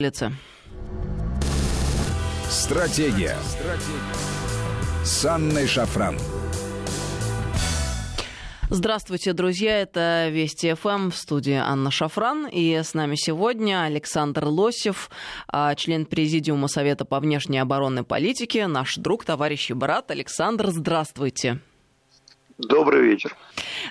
лице. 0.00 0.30
Стратегия. 2.48 3.36
Стратегия. 3.42 4.14
С 5.02 5.24
Анной 5.24 5.66
Шафран. 5.66 6.16
Здравствуйте, 8.70 9.32
друзья. 9.32 9.80
Это 9.80 10.28
Вести 10.30 10.72
ФМ 10.74 11.10
в 11.10 11.16
студии 11.16 11.54
Анна 11.54 11.90
Шафран. 11.90 12.46
И 12.46 12.76
с 12.76 12.94
нами 12.94 13.16
сегодня 13.16 13.82
Александр 13.82 14.44
Лосев, 14.44 15.10
а, 15.48 15.74
член 15.74 16.06
Президиума 16.06 16.68
Совета 16.68 17.04
по 17.04 17.18
внешней 17.18 17.58
оборонной 17.58 18.04
политике, 18.04 18.68
наш 18.68 18.98
друг, 18.98 19.24
товарищ 19.24 19.68
и 19.72 19.74
брат. 19.74 20.12
Александр, 20.12 20.68
здравствуйте. 20.68 21.58
Добрый 22.58 23.02
вечер. 23.02 23.36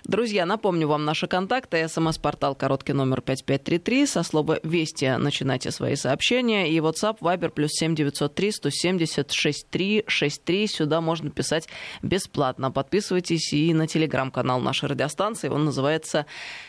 Друзья, 0.03 0.45
напомню 0.45 0.89
вам 0.89 1.05
наши 1.05 1.25
контакты. 1.27 1.87
СМС-портал 1.87 2.53
короткий 2.53 2.91
номер 2.91 3.21
5533. 3.21 4.05
Со 4.05 4.23
слова 4.23 4.59
«Вести» 4.61 5.05
начинайте 5.17 5.71
свои 5.71 5.95
сообщения. 5.95 6.69
И 6.69 6.77
WhatsApp, 6.79 7.19
Viber, 7.21 7.49
плюс 7.49 7.71
7903 7.71 8.51
170 8.51 9.31
63 9.31 10.03
63. 10.05 10.67
Сюда 10.67 10.99
можно 10.99 11.29
писать 11.29 11.69
бесплатно. 12.01 12.69
Подписывайтесь 12.69 13.53
и 13.53 13.73
на 13.73 13.87
телеграм-канал 13.87 14.59
нашей 14.59 14.89
радиостанции. 14.89 15.47
Он 15.47 15.63
называется 15.63 16.25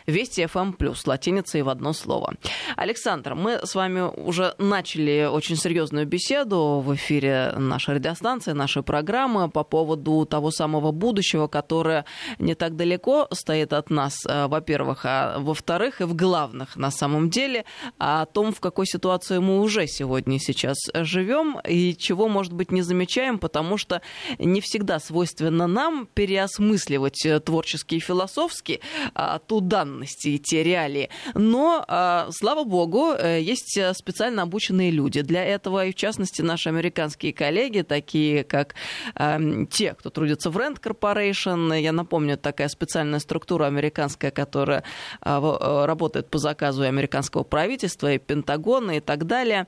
«Вести 0.07 0.43
FM+,» 0.43 0.75
плюс 0.75 1.05
латиница 1.05 1.59
и 1.59 1.63
в 1.63 1.69
одно 1.69 1.93
слово. 1.95 2.35
Александр, 2.77 3.35
мы 3.35 3.67
с 3.67 3.75
вами 3.75 4.03
уже 4.03 4.55
начали 4.59 5.29
очень 5.29 5.57
серьезную 5.57 6.07
беседу 6.07 6.81
в 6.81 6.95
эфире 6.95 7.55
нашей 7.57 7.97
радиостанции, 7.97 8.53
нашей 8.53 8.85
программы 8.85 9.51
по 9.51 9.65
поводу 9.65 10.25
того 10.27 10.53
самого 10.53 10.93
будущего, 10.93 11.49
которое 11.49 11.88
которая 11.89 12.05
не 12.39 12.55
так 12.55 12.77
далеко 12.77 13.29
стоит 13.33 13.73
от 13.73 13.91
нас, 13.91 14.27
э, 14.27 14.47
во-первых, 14.47 15.01
а 15.05 15.39
во-вторых, 15.39 16.01
и 16.01 16.05
в 16.05 16.15
главных 16.15 16.77
на 16.77 16.91
самом 16.91 17.31
деле, 17.31 17.65
о 17.99 18.27
том, 18.27 18.53
в 18.53 18.61
какой 18.61 18.87
ситуации 18.87 19.39
мы 19.39 19.61
уже 19.61 19.87
сегодня 19.87 20.39
сейчас 20.39 20.77
живем 20.95 21.59
и 21.67 21.97
чего, 21.97 22.29
может 22.29 22.53
быть, 22.53 22.73
не 22.73 22.83
замечаем, 22.83 23.39
потому 23.39 23.79
что 23.79 24.03
не 24.39 24.61
всегда 24.61 24.99
свойственно 24.99 25.67
нам 25.67 26.07
переосмысливать 26.15 27.25
э, 27.25 27.41
творчески 27.41 27.95
и 27.95 28.01
философски 28.01 28.81
а, 29.15 29.39
ту 29.39 29.61
данность 29.61 30.27
и 30.27 30.39
те 30.39 30.63
реалии. 30.63 31.09
Но, 31.35 31.85
а, 31.89 32.29
слава 32.31 32.65
богу, 32.65 33.13
э, 33.13 33.41
есть 33.41 33.79
специально 33.95 34.43
обученные 34.43 34.91
люди 34.91 35.23
для 35.23 35.45
этого, 35.45 35.87
и 35.87 35.93
в 35.93 35.95
частности 35.95 36.43
наши 36.43 36.69
американские 36.69 37.33
коллеги, 37.33 37.83
такие 37.83 38.45
как 38.45 38.75
а, 39.15 39.41
те, 39.71 39.95
кто 39.95 40.11
трудится 40.11 40.51
в 40.51 40.59
Rand 40.59 40.81
Corporation, 40.81 41.78
я 41.79 41.93
напомню, 41.93 42.37
такая 42.37 42.69
специальная 42.69 43.19
структура 43.19 43.67
американская, 43.67 44.31
которая 44.31 44.85
а, 45.21 45.41
а, 45.41 45.87
работает 45.87 46.29
по 46.29 46.39
заказу 46.39 46.83
американского 46.83 47.43
правительства, 47.43 48.13
и 48.13 48.19
Пентагона 48.19 48.99
и 48.99 49.01
так 49.01 49.27
далее. 49.27 49.67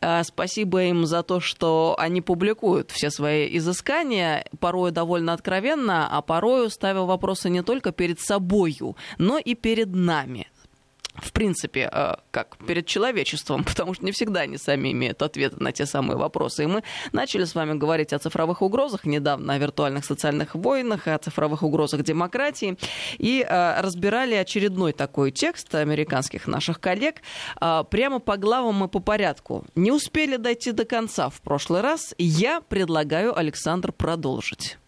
А, 0.00 0.22
спасибо 0.24 0.82
им 0.84 1.06
за 1.06 1.22
то, 1.22 1.40
что 1.40 1.94
они 1.98 2.20
публикуют 2.20 2.90
все 2.90 3.10
свои 3.10 3.56
изыскания, 3.56 4.44
порой 4.60 4.90
довольно 4.90 5.32
откровенно, 5.32 6.08
а 6.10 6.22
порою 6.22 6.70
ставя 6.70 7.00
вопросы 7.00 7.50
не 7.50 7.62
только 7.62 7.92
перед 7.92 8.20
собою, 8.20 8.96
но 9.18 9.38
и 9.38 9.54
перед 9.54 9.94
нами 9.94 10.51
в 11.14 11.32
принципе, 11.32 11.90
э, 11.92 12.14
как 12.30 12.56
перед 12.66 12.86
человечеством, 12.86 13.64
потому 13.72 13.94
что 13.94 14.04
не 14.04 14.12
всегда 14.12 14.40
они 14.40 14.56
сами 14.56 14.92
имеют 14.92 15.22
ответы 15.22 15.56
на 15.58 15.72
те 15.72 15.86
самые 15.86 16.16
вопросы. 16.16 16.64
И 16.64 16.66
мы 16.66 16.82
начали 17.12 17.44
с 17.44 17.54
вами 17.54 17.74
говорить 17.74 18.12
о 18.12 18.18
цифровых 18.18 18.62
угрозах 18.62 19.04
недавно, 19.04 19.54
о 19.54 19.58
виртуальных 19.58 20.04
социальных 20.04 20.54
войнах, 20.54 21.06
о 21.08 21.18
цифровых 21.18 21.62
угрозах 21.62 22.02
демократии, 22.02 22.76
и 23.18 23.44
э, 23.46 23.80
разбирали 23.80 24.34
очередной 24.34 24.92
такой 24.92 25.30
текст 25.30 25.74
американских 25.74 26.46
наших 26.46 26.80
коллег 26.80 27.16
э, 27.60 27.84
прямо 27.90 28.18
по 28.18 28.36
главам 28.36 28.84
и 28.84 28.88
по 28.88 29.00
порядку. 29.00 29.64
Не 29.74 29.92
успели 29.92 30.36
дойти 30.36 30.72
до 30.72 30.84
конца 30.84 31.28
в 31.28 31.40
прошлый 31.42 31.80
раз, 31.80 32.14
я 32.18 32.60
предлагаю, 32.60 33.36
Александр, 33.36 33.92
продолжить. 33.92 34.78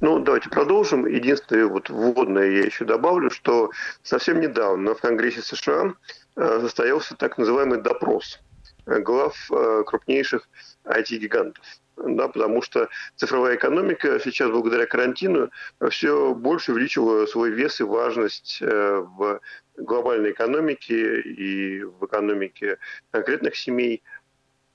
Ну, 0.00 0.18
давайте 0.18 0.48
продолжим. 0.48 1.06
Единственное, 1.06 1.66
вот 1.66 1.90
вводное 1.90 2.50
я 2.50 2.64
еще 2.64 2.84
добавлю, 2.84 3.30
что 3.30 3.70
совсем 4.02 4.40
недавно 4.40 4.94
в 4.94 5.00
Конгрессе 5.00 5.42
США 5.42 5.94
э, 6.36 6.60
состоялся 6.60 7.16
так 7.16 7.38
называемый 7.38 7.80
допрос 7.80 8.40
глав 8.88 9.36
э, 9.50 9.82
крупнейших 9.86 10.48
IT-гигантов. 10.84 11.64
Да, 11.96 12.28
потому 12.28 12.62
что 12.62 12.88
цифровая 13.16 13.56
экономика 13.56 14.20
сейчас 14.20 14.50
благодаря 14.50 14.86
карантину 14.86 15.50
все 15.90 16.32
больше 16.32 16.72
увеличила 16.72 17.26
свой 17.26 17.50
вес 17.50 17.80
и 17.80 17.84
важность 17.84 18.58
э, 18.62 19.04
в 19.16 19.40
глобальной 19.76 20.30
экономике 20.30 21.20
и 21.20 21.82
в 21.82 22.06
экономике 22.06 22.78
конкретных 23.10 23.56
семей– 23.56 24.02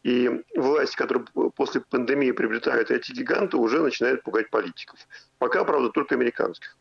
и 0.04 0.30
власть, 0.56 0.96
которая 0.96 1.26
после 1.56 1.82
пандемии 1.82 2.32
приобретают 2.32 2.92
эти 2.92 3.14
гиганты, 3.14 3.58
уже 3.58 3.82
начинает 3.82 4.22
пугать 4.24 4.50
политиков. 4.50 5.00
Пока, 5.40 5.64
правда, 5.64 5.90
только 5.90 6.16
американских. 6.16 6.78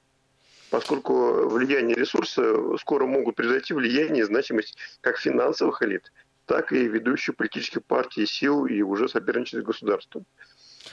Поскольку 0.70 1.48
влияние 1.48 1.94
ресурса 1.94 2.76
скоро 2.78 3.06
могут 3.06 3.36
превзойти 3.36 3.74
влияние 3.74 4.22
и 4.22 4.26
значимость 4.26 4.76
как 5.00 5.18
финансовых 5.18 5.82
элит, 5.82 6.12
так 6.46 6.72
и 6.72 6.88
ведущих 6.88 7.36
политических 7.36 7.84
партий, 7.84 8.26
сил 8.26 8.66
и 8.66 8.82
уже 8.82 9.08
соперничать 9.08 9.60
с 9.60 9.64
государством. 9.64 10.26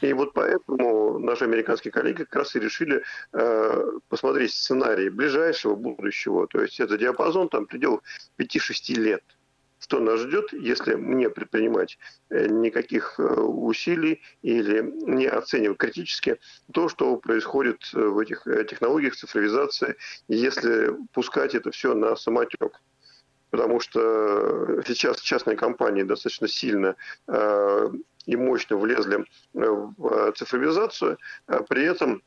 И 0.01 0.13
вот 0.13 0.33
поэтому 0.33 1.17
наши 1.17 1.45
американские 1.45 1.91
коллеги 1.91 2.17
как 2.17 2.35
раз 2.35 2.55
и 2.55 2.59
решили 2.59 3.03
э, 3.33 3.91
посмотреть 4.07 4.53
сценарий 4.53 5.09
ближайшего 5.09 5.73
будущего. 5.75 6.45
То 6.47 6.61
есть 6.61 6.79
это 6.79 6.95
диапазон 6.95 7.49
там 7.49 7.65
предел 7.65 8.03
5-6 8.37 8.93
лет– 8.95 9.23
что 9.79 9.99
нас 9.99 10.19
ждет, 10.19 10.51
если 10.53 10.95
не 10.95 11.29
предпринимать 11.29 11.97
э, 12.29 12.47
никаких 12.47 13.15
э, 13.17 13.23
усилий 13.23 14.21
или 14.41 14.81
не 14.81 15.25
оценивать 15.25 15.77
критически 15.77 16.37
то, 16.73 16.89
что 16.89 17.15
происходит 17.17 17.89
э, 17.93 17.99
в 17.99 18.19
этих 18.19 18.43
технологиях 18.69 19.15
цифровизации, 19.15 19.95
если 20.27 20.95
пускать 21.13 21.55
это 21.55 21.71
все 21.71 21.93
на 21.93 22.15
самотек. 22.15 22.81
Потому 23.49 23.79
что 23.79 24.83
сейчас 24.85 25.19
частные 25.21 25.57
компании 25.57 26.03
достаточно 26.03 26.47
сильно 26.47 26.95
и 28.27 28.35
мощно 28.35 28.77
влезли 28.77 29.25
в 29.53 30.33
цифровизацию, 30.33 31.17
а 31.47 31.63
при 31.63 31.85
этом 31.85 32.21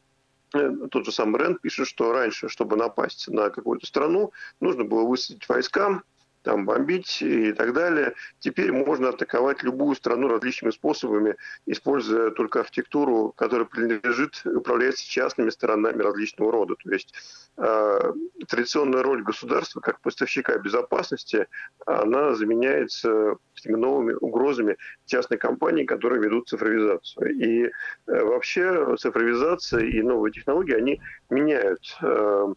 тот 0.51 1.05
же 1.05 1.13
сам 1.13 1.37
Рэнд 1.37 1.61
пишет, 1.61 1.87
что 1.87 2.13
раньше, 2.13 2.49
чтобы 2.49 2.77
напасть 2.77 3.29
на 3.29 3.51
какую-то 3.51 3.87
страну, 3.87 4.33
нужно 4.59 4.83
было 4.83 5.07
высадить 5.07 5.49
войска, 5.49 6.03
там 6.43 6.67
бомбить 6.67 7.23
и 7.23 7.53
так 7.53 7.73
далее. 7.73 8.15
Теперь 8.41 8.73
можно 8.73 9.11
атаковать 9.11 9.63
любую 9.63 9.95
страну 9.97 10.29
различными 10.29 10.71
способами, 10.73 11.37
используя 11.67 12.31
только 12.31 12.61
архитектуру, 12.61 13.33
которая 13.37 13.67
принадлежит, 13.67 14.43
управляется 14.45 15.09
частными 15.09 15.51
сторонами 15.51 16.03
различного 16.03 16.53
рода. 16.53 16.75
То 16.83 16.91
есть 16.91 17.15
э, 17.57 18.13
традиционная 18.49 19.03
роль 19.03 19.23
государства 19.23 19.81
как 19.81 20.01
поставщика 20.01 20.57
безопасности, 20.59 21.47
она 21.87 22.35
заменяется 22.35 23.37
этими 23.57 23.77
новыми 23.77 24.15
угрозами 24.21 24.77
частной 25.07 25.39
компании, 25.39 25.85
которые 25.85 26.23
ведут 26.23 26.49
цифровизацию. 26.49 27.31
И 27.35 27.65
э, 27.65 27.71
вообще 28.07 28.97
цифровизация 28.99 29.85
и 29.85 30.03
новые 30.03 30.33
технологии, 30.33 30.75
они 30.75 31.01
меняют 31.31 31.97
э, 32.03 32.55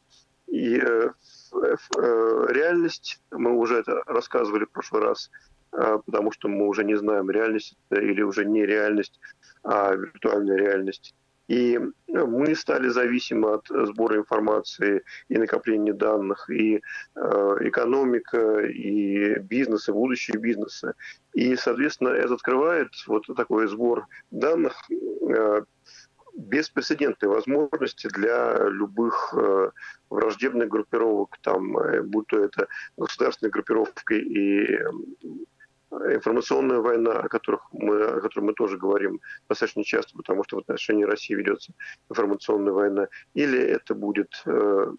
и 0.47 0.81
Э, 0.85 1.09
реальность, 2.49 3.21
мы 3.31 3.51
уже 3.57 3.79
это 3.79 4.01
рассказывали 4.05 4.65
в 4.65 4.71
прошлый 4.71 5.03
раз, 5.03 5.31
э, 5.73 5.99
потому 6.05 6.31
что 6.31 6.47
мы 6.47 6.67
уже 6.67 6.83
не 6.83 6.95
знаем, 6.95 7.29
реальность 7.29 7.77
или 7.91 8.21
уже 8.21 8.45
не 8.45 8.65
реальность, 8.65 9.19
а 9.63 9.95
виртуальная 9.95 10.57
реальность. 10.57 11.13
И 11.47 11.79
мы 12.07 12.55
стали 12.55 12.87
зависимы 12.87 13.53
от 13.53 13.67
сбора 13.67 14.17
информации 14.17 15.03
и 15.29 15.37
накопления 15.37 15.93
данных, 15.93 16.49
и 16.49 16.81
э, 17.15 17.57
экономика, 17.61 18.61
и 18.61 19.37
бизнес, 19.39 19.87
и 19.87 19.91
будущее 19.91 20.39
бизнеса. 20.39 20.95
И, 21.33 21.55
соответственно, 21.55 22.09
это 22.09 22.33
открывает 22.33 22.89
вот 23.05 23.25
такой 23.35 23.67
сбор 23.67 24.07
данных 24.31 24.73
э, 24.89 25.61
беспрецедентные 26.35 27.29
возможности 27.29 28.07
для 28.07 28.57
любых 28.69 29.33
э, 29.37 29.71
враждебных 30.09 30.69
группировок, 30.69 31.37
там, 31.41 31.77
э, 31.77 32.01
будь 32.01 32.27
то 32.27 32.39
это 32.39 32.67
государственная 32.97 33.51
группировка 33.51 34.15
и 34.15 34.65
э, 34.65 34.89
информационная 35.91 36.79
война, 36.79 37.19
о, 37.19 37.29
которых 37.29 37.67
мы, 37.71 38.03
о 38.03 38.21
которой 38.21 38.45
мы 38.45 38.53
тоже 38.53 38.77
говорим 38.77 39.21
достаточно 39.47 39.83
часто, 39.83 40.17
потому 40.17 40.43
что 40.43 40.57
в 40.57 40.59
отношении 40.59 41.03
России 41.05 41.35
ведется 41.35 41.73
информационная 42.09 42.73
война, 42.73 43.07
или 43.33 43.59
это 43.59 43.95
будет 43.95 44.43
э, 44.45 44.93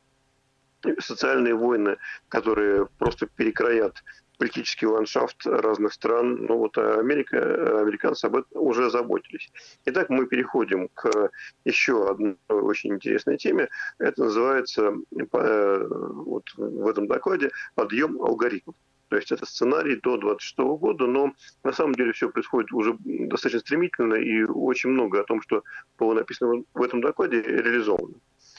социальные 0.99 1.55
войны, 1.55 1.97
которые 2.29 2.87
просто 2.99 3.27
перекроят 3.27 4.03
политический 4.39 4.87
ландшафт 4.87 5.47
разных 5.47 5.93
стран. 5.93 6.47
Ну 6.47 6.59
вот 6.59 6.79
Америка, 6.79 7.81
американцы 7.81 8.27
об 8.27 8.37
этом 8.37 8.63
уже 8.63 8.91
заботились. 8.91 9.51
Итак, 9.87 10.11
мы 10.11 10.27
переходим 10.27 10.89
к 10.89 11.31
еще 11.65 12.11
одной 12.11 12.37
очень 12.49 12.95
интересной 12.95 13.37
теме. 13.37 13.69
Это 13.99 14.25
называется 14.25 14.95
э, 15.17 15.89
вот 15.89 16.45
в 16.57 16.87
этом 16.87 17.07
докладе 17.07 17.51
подъем 17.75 18.21
алгоритмов. 18.21 18.75
То 19.09 19.17
есть 19.17 19.31
это 19.31 19.47
сценарий 19.47 19.97
до 19.97 20.17
26 20.17 20.59
года, 20.59 21.07
но 21.07 21.33
на 21.63 21.73
самом 21.73 21.95
деле 21.95 22.13
все 22.13 22.29
происходит 22.29 22.73
уже 22.73 22.97
достаточно 22.99 23.61
стремительно, 23.61 24.15
и 24.15 24.43
очень 24.43 24.91
много 24.91 25.21
о 25.21 25.25
том, 25.25 25.41
что 25.43 25.63
было 25.97 26.15
написано 26.15 26.65
в 26.75 26.83
этом 26.83 27.01
докладе, 27.01 27.41
реализовано. 27.41 28.17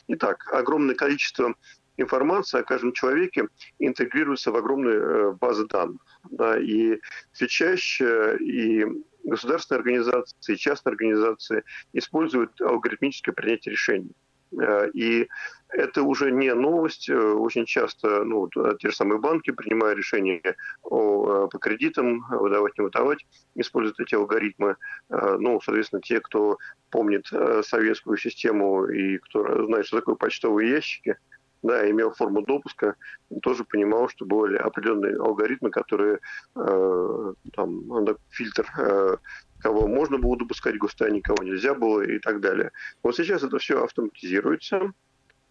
Итак, 0.07 0.49
огромное 0.53 0.95
количество 0.95 1.53
информации 1.97 2.59
о 2.59 2.63
каждом 2.63 2.93
человеке 2.93 3.47
интегрируется 3.79 4.51
в 4.51 4.55
огромные 4.55 4.97
э, 4.97 5.31
базы 5.33 5.67
данных. 5.67 6.01
Да, 6.29 6.57
и 6.57 6.99
все 7.33 7.47
чаще 7.47 8.37
и 8.39 8.85
государственные 9.23 9.79
организации, 9.79 10.53
и 10.53 10.57
частные 10.57 10.91
организации 10.91 11.63
используют 11.93 12.61
алгоритмическое 12.61 13.33
принятие 13.33 13.73
решений. 13.73 14.11
Э, 14.59 14.89
и 14.93 15.27
это 15.69 16.03
уже 16.03 16.31
не 16.31 16.53
новость. 16.53 17.09
Э, 17.09 17.17
очень 17.17 17.65
часто 17.65 18.23
ну, 18.23 18.47
те 18.79 18.89
же 18.89 18.95
самые 18.95 19.19
банки, 19.19 19.51
принимая 19.51 19.95
решения 19.95 20.55
по 20.83 21.49
кредитам, 21.59 22.25
выдавать, 22.29 22.77
не 22.77 22.83
выдавать, 22.83 23.25
используют 23.55 23.99
эти 23.99 24.15
алгоритмы. 24.15 24.77
Ну, 25.09 25.59
соответственно, 25.61 26.01
те, 26.01 26.19
кто 26.19 26.57
помнит 26.91 27.25
советскую 27.65 28.17
систему 28.17 28.85
и 28.85 29.17
кто 29.17 29.65
знает, 29.65 29.87
что 29.87 29.97
такое 29.97 30.15
почтовые 30.15 30.69
ящики– 30.69 31.15
да, 31.67 31.89
имел 31.89 32.11
форму 32.11 32.41
допуска, 32.41 32.95
тоже 33.41 33.63
понимал, 33.63 34.09
что 34.09 34.25
были 34.25 34.57
определенные 34.57 35.15
алгоритмы, 35.17 35.69
которые 35.69 36.19
э, 36.55 37.33
там 37.53 38.05
фильтр 38.29 38.65
э, 38.77 39.17
кого 39.59 39.87
можно 39.87 40.17
было 40.17 40.37
допускать 40.37 40.75
в 40.75 40.79
государство, 40.79 41.19
кого 41.21 41.43
нельзя 41.43 41.73
было 41.73 42.01
и 42.01 42.19
так 42.19 42.41
далее. 42.41 42.71
Вот 43.03 43.15
сейчас 43.15 43.43
это 43.43 43.57
все 43.57 43.83
автоматизируется, 43.83 44.93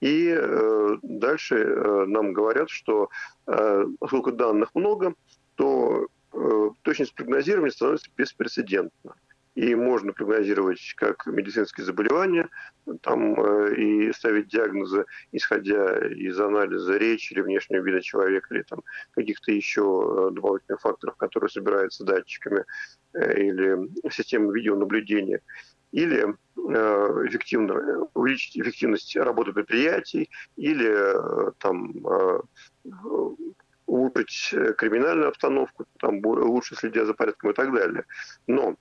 и 0.00 0.34
э, 0.36 0.96
дальше 1.02 1.56
э, 1.56 2.04
нам 2.06 2.32
говорят, 2.32 2.70
что 2.70 3.08
э, 3.46 3.84
поскольку 3.98 4.32
данных 4.32 4.74
много, 4.74 5.14
то 5.54 6.06
э, 6.32 6.70
точность 6.82 7.14
прогнозирования 7.14 7.70
становится 7.70 8.10
беспрецедентна 8.16 9.14
и 9.56 9.74
можно 9.74 10.12
прогнозировать 10.12 10.92
как 10.96 11.24
медицинские 11.26 11.86
заболевания, 11.86 12.48
там 13.00 13.40
э, 13.40 13.74
и 13.74 14.12
ставить 14.12 14.48
диагнозы, 14.48 15.06
исходя 15.32 15.96
из 16.08 16.38
анализа 16.38 16.98
речи 16.98 17.32
или 17.32 17.40
внешнего 17.40 17.82
вида 17.82 18.02
человека, 18.02 18.54
или 18.54 18.62
там 18.62 18.82
каких-то 19.12 19.52
еще 19.52 20.28
э, 20.28 20.34
дополнительных 20.34 20.82
факторов, 20.82 21.16
которые 21.16 21.48
собираются 21.48 22.04
датчиками 22.04 22.64
э, 23.14 23.42
или 23.42 24.10
системой 24.10 24.54
видеонаблюдения 24.54 25.40
или 25.92 26.34
эффективно, 26.56 28.08
увеличить 28.12 28.58
эффективность 28.58 29.16
работы 29.16 29.52
предприятий, 29.52 30.28
или 30.56 31.52
там, 31.58 31.94
улучшить 33.86 34.52
криминальную 34.76 35.28
обстановку, 35.28 35.86
там, 36.00 36.20
лучше 36.24 36.74
следя 36.74 37.06
за 37.06 37.14
порядком 37.14 37.52
и 37.52 37.54
так 37.54 37.72
далее. 37.72 38.04
Но 38.48 38.76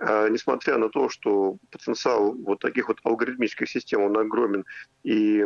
несмотря 0.00 0.78
на 0.78 0.88
то, 0.88 1.10
что 1.10 1.58
потенциал 1.70 2.32
вот 2.32 2.60
таких 2.60 2.88
вот 2.88 2.98
алгоритмических 3.04 3.68
систем, 3.68 4.00
он 4.02 4.16
огромен, 4.16 4.64
и 5.02 5.40
э, 5.40 5.44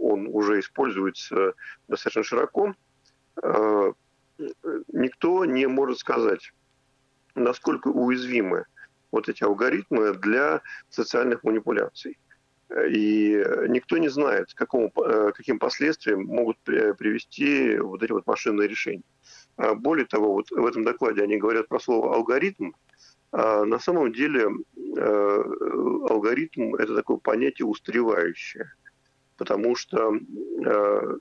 он 0.00 0.28
уже 0.28 0.60
используется 0.60 1.54
достаточно 1.88 2.22
широко, 2.22 2.74
э, 3.42 3.92
никто 4.92 5.44
не 5.44 5.66
может 5.66 5.98
сказать, 5.98 6.52
насколько 7.34 7.88
уязвимы 7.88 8.66
вот 9.10 9.28
эти 9.28 9.42
алгоритмы 9.42 10.14
для 10.14 10.62
социальных 10.88 11.42
манипуляций. 11.42 12.18
И 12.88 13.44
никто 13.68 13.98
не 13.98 14.08
знает, 14.08 14.54
к 14.54 14.56
какому, 14.56 14.92
э, 15.04 15.32
каким 15.34 15.58
последствиям 15.58 16.24
могут 16.24 16.56
привести 16.62 17.78
вот 17.78 18.02
эти 18.02 18.12
вот 18.12 18.26
машинные 18.26 18.68
решения. 18.68 19.02
А 19.56 19.74
более 19.74 20.06
того, 20.06 20.32
вот 20.32 20.50
в 20.50 20.64
этом 20.64 20.84
докладе 20.84 21.22
они 21.22 21.36
говорят 21.36 21.68
про 21.68 21.80
слово 21.80 22.14
алгоритм, 22.14 22.70
а 22.70 22.91
на 23.32 23.78
самом 23.78 24.12
деле 24.12 24.46
э, 24.96 25.44
алгоритм– 26.08 26.74
это 26.76 26.94
такое 26.94 27.16
понятие 27.16 27.66
устаревающее, 27.66 28.72
потому 29.38 29.74
что 29.74 30.14
э, 30.14 31.16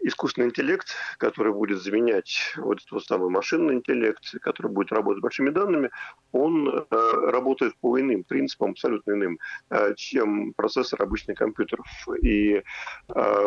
искусственный 0.00 0.48
интеллект, 0.48 0.88
который 1.18 1.52
будет 1.52 1.82
заменять 1.82 2.54
вот 2.56 2.78
этот 2.78 2.90
вот 2.90 3.04
самый 3.04 3.30
машинный 3.30 3.74
интеллект, 3.74 4.22
который 4.40 4.70
будет 4.70 4.92
работать 4.92 5.20
с 5.20 5.22
большими 5.22 5.50
данными, 5.50 5.90
он 6.32 6.68
э, 6.68 6.84
работает 7.30 7.74
по 7.80 7.98
иным 8.00 8.24
принципам, 8.24 8.70
абсолютно 8.70 9.12
иным, 9.12 9.38
э, 9.70 9.94
чем 9.96 10.52
процессор 10.54 11.02
обычных 11.02 11.38
компьютеров. 11.38 11.86
И 12.22 12.54
э, 12.54 12.62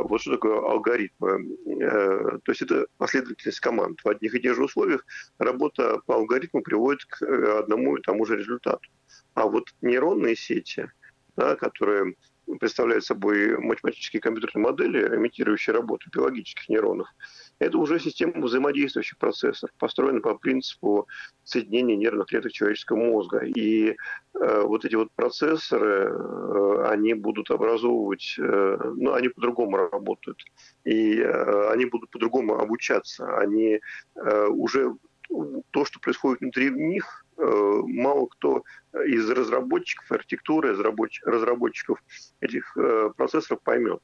вот 0.03 0.21
что 0.21 0.31
такое 0.31 0.57
алгоритмы? 0.59 1.57
Э, 1.81 2.39
то 2.43 2.51
есть 2.51 2.61
это 2.61 2.87
последовательность 2.97 3.59
команд. 3.59 4.01
В 4.03 4.09
одних 4.09 4.35
и 4.35 4.41
тех 4.41 4.55
же 4.55 4.63
условиях 4.63 5.05
работа 5.37 5.99
по 6.05 6.15
алгоритму 6.15 6.61
приводит 6.61 7.05
к 7.05 7.21
э, 7.23 7.59
одному 7.59 7.97
и 7.97 8.01
тому 8.01 8.25
же 8.25 8.37
результату. 8.37 8.89
А 9.33 9.47
вот 9.47 9.65
нейронные 9.81 10.35
сети, 10.35 10.91
да, 11.35 11.55
которые 11.55 12.15
представляют 12.59 13.05
собой 13.05 13.57
математические 13.57 14.21
компьютерные 14.21 14.63
модели, 14.63 15.15
имитирующие 15.15 15.73
работу 15.73 16.09
биологических 16.11 16.69
нейронов, 16.69 17.07
это 17.61 17.77
уже 17.77 17.99
система 17.99 18.41
взаимодействующих 18.41 19.19
процессоров, 19.19 19.73
построена 19.77 20.19
по 20.19 20.35
принципу 20.35 21.07
соединения 21.43 21.95
нервных 21.95 22.27
клеток 22.27 22.51
человеческого 22.51 22.97
мозга. 22.97 23.45
И 23.45 23.89
э, 24.33 24.61
вот 24.63 24.83
эти 24.83 24.95
вот 24.95 25.09
процессоры, 25.15 26.09
э, 26.09 26.85
они 26.89 27.13
будут 27.13 27.51
образовывать, 27.51 28.35
э, 28.39 28.77
ну, 28.95 29.13
они 29.13 29.29
по-другому 29.29 29.77
работают. 29.77 30.43
И 30.85 31.19
э, 31.19 31.71
они 31.71 31.85
будут 31.85 32.09
по-другому 32.09 32.57
обучаться. 32.57 33.37
Они 33.37 33.79
э, 34.15 34.47
уже 34.47 34.95
то, 35.71 35.85
что 35.85 35.99
происходит 35.99 36.41
внутри 36.41 36.71
них, 36.71 37.25
мало 37.41 38.27
кто 38.27 38.63
из 39.05 39.29
разработчиков 39.29 40.11
архитектуры, 40.11 40.73
из 40.73 40.79
разработчиков 41.25 42.03
этих 42.39 42.75
э, 42.77 43.11
процессоров 43.15 43.61
поймет. 43.63 44.01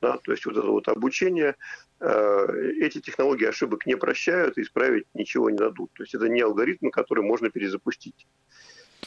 Да, 0.00 0.18
то 0.18 0.32
есть 0.32 0.44
вот 0.44 0.56
это 0.56 0.66
вот 0.66 0.88
обучение, 0.88 1.56
э, 2.00 2.46
эти 2.80 3.00
технологии 3.00 3.46
ошибок 3.46 3.86
не 3.86 3.96
прощают 3.96 4.58
и 4.58 4.62
исправить 4.62 5.06
ничего 5.14 5.48
не 5.48 5.56
дадут. 5.56 5.90
То 5.94 6.02
есть 6.02 6.14
это 6.14 6.28
не 6.28 6.42
алгоритмы, 6.42 6.90
которые 6.90 7.24
можно 7.24 7.48
перезапустить. 7.48 8.26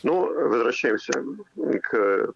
Но 0.04 0.26
возвращаемся 0.26 1.14
к 1.82 2.34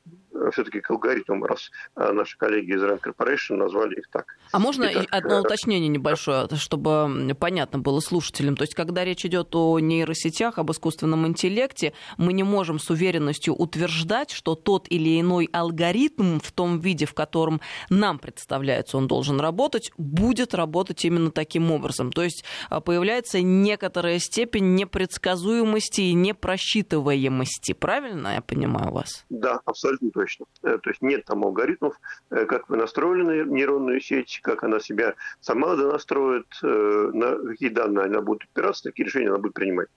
все-таки 0.51 0.79
к 0.79 0.89
алгоритмам, 0.89 1.43
раз 1.43 1.69
наши 1.95 2.37
коллеги 2.37 2.71
из 2.71 2.81
Rand 2.81 3.01
Corporation 3.01 3.57
назвали 3.57 3.95
их 3.99 4.07
так. 4.11 4.35
А 4.51 4.59
можно 4.59 4.89
Итак, 4.91 5.07
одно 5.11 5.35
э, 5.35 5.39
уточнение 5.41 5.87
небольшое, 5.87 6.47
чтобы 6.55 7.35
понятно 7.39 7.79
было 7.79 7.99
слушателям? 7.99 8.55
То 8.55 8.63
есть, 8.63 8.73
когда 8.73 9.03
речь 9.03 9.25
идет 9.25 9.55
о 9.55 9.79
нейросетях, 9.79 10.57
об 10.57 10.71
искусственном 10.71 11.27
интеллекте, 11.27 11.93
мы 12.17 12.33
не 12.33 12.43
можем 12.43 12.79
с 12.79 12.89
уверенностью 12.89 13.53
утверждать, 13.53 14.31
что 14.31 14.55
тот 14.55 14.87
или 14.89 15.19
иной 15.19 15.49
алгоритм 15.51 16.39
в 16.39 16.51
том 16.51 16.79
виде, 16.79 17.05
в 17.05 17.13
котором 17.13 17.61
нам 17.89 18.19
представляется, 18.19 18.97
он 18.97 19.07
должен 19.07 19.39
работать, 19.39 19.91
будет 19.97 20.53
работать 20.53 21.03
именно 21.05 21.31
таким 21.31 21.71
образом. 21.71 22.11
То 22.11 22.23
есть 22.23 22.43
а, 22.69 22.81
появляется 22.81 23.41
некоторая 23.41 24.19
степень 24.19 24.75
непредсказуемости 24.75 26.01
и 26.01 26.13
непросчитываемости 26.13 27.50
вести. 27.51 27.73
Правильно 27.73 28.35
я 28.35 28.41
понимаю 28.41 28.91
вас? 28.91 29.25
Да, 29.29 29.59
абсолютно 29.65 30.11
точно. 30.11 30.45
Э, 30.63 30.77
то 30.81 30.89
есть 30.89 31.01
нет 31.01 31.25
там 31.25 31.43
алгоритмов, 31.43 31.99
э, 32.29 32.45
как 32.45 32.69
вы 32.69 32.77
настроили 32.77 33.43
нейронную 33.43 34.01
сеть, 34.01 34.39
как 34.43 34.63
она 34.63 34.79
себя 34.79 35.15
сама 35.41 35.75
донастроит, 35.75 36.47
э, 36.63 37.11
на 37.13 37.37
какие 37.49 37.69
данные 37.69 38.05
она 38.05 38.21
будет 38.21 38.43
опираться, 38.51 38.89
какие 38.89 39.05
решения 39.05 39.29
она 39.29 39.37
будет 39.37 39.53
принимать. 39.53 39.87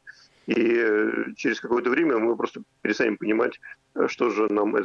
И 0.47 0.55
через 1.37 1.59
какое-то 1.59 1.89
время 1.89 2.19
мы 2.19 2.37
просто 2.37 2.63
перестанем 2.83 3.17
понимать, 3.17 3.59
что 4.09 4.29
же 4.29 4.53
нам, 4.53 4.77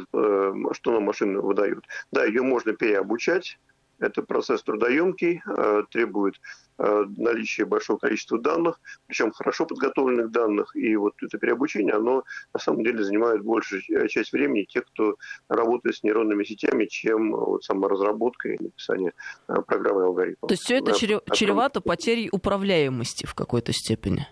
что 0.72 0.92
нам 0.92 1.02
машина 1.02 1.42
выдает. 1.42 1.84
Да, 2.12 2.24
ее 2.24 2.40
можно 2.40 2.72
переобучать, 2.72 3.58
это 3.98 4.22
процесс 4.22 4.62
трудоемкий, 4.62 5.42
требует 5.90 6.40
э, 6.80 7.04
наличия 7.16 7.64
большого 7.64 7.98
количества 7.98 8.38
данных, 8.38 8.80
причем 9.06 9.30
хорошо 9.30 9.66
подготовленных 9.66 10.30
данных. 10.30 10.74
И 10.74 10.96
вот 10.96 11.14
это 11.22 11.38
переобучение, 11.38 11.94
оно 11.94 12.24
на 12.52 12.60
самом 12.60 12.82
деле 12.82 13.04
занимает 13.04 13.42
большую 13.42 13.82
часть 14.08 14.32
времени 14.32 14.64
тех, 14.64 14.84
кто 14.86 15.16
работает 15.48 15.96
с 15.96 16.02
нейронными 16.02 16.44
сетями, 16.44 16.86
чем 16.86 17.32
вот 17.32 17.64
сама 17.64 17.88
разработка 17.88 18.48
и 18.48 18.62
написание 18.62 19.12
э, 19.48 19.54
программы 19.66 20.02
и 20.02 20.04
алгоритмов. 20.04 20.48
То 20.48 20.54
есть 20.54 20.64
все 20.64 20.78
это 20.78 20.92
чревато 20.92 21.80
потерей 21.80 22.28
управляемости 22.32 23.26
в 23.26 23.34
какой-то 23.34 23.72
степени? 23.72 24.26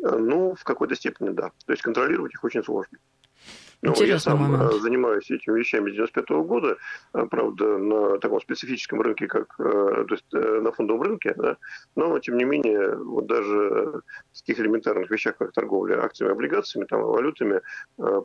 Ну, 0.00 0.54
в 0.54 0.64
какой-то 0.64 0.94
степени, 0.94 1.30
да. 1.30 1.50
То 1.66 1.72
есть 1.72 1.82
контролировать 1.82 2.32
их 2.32 2.44
очень 2.44 2.62
сложно. 2.62 2.98
Ну, 3.82 3.94
я 4.02 4.18
сам 4.18 4.38
момент. 4.38 4.72
Э, 4.72 4.80
занимаюсь 4.80 5.30
этими 5.30 5.58
вещами 5.58 5.90
с 5.90 5.94
95 5.94 6.30
-го 6.30 6.44
года, 6.44 6.76
э, 7.14 7.26
правда, 7.30 7.78
на 7.78 8.18
таком 8.18 8.40
специфическом 8.40 9.00
рынке, 9.00 9.28
как 9.28 9.54
э, 9.60 10.04
то 10.08 10.14
есть 10.14 10.32
на 10.32 10.72
фондовом 10.72 11.02
рынке, 11.02 11.34
да, 11.36 11.56
но, 11.94 12.18
тем 12.18 12.36
не 12.38 12.44
менее, 12.44 12.96
вот 12.96 13.26
даже 13.26 14.02
в 14.32 14.38
таких 14.40 14.58
элементарных 14.60 15.10
вещах, 15.10 15.36
как 15.36 15.52
торговля 15.52 16.02
акциями, 16.02 16.32
облигациями, 16.32 16.86
там, 16.86 17.02
валютами, 17.02 17.60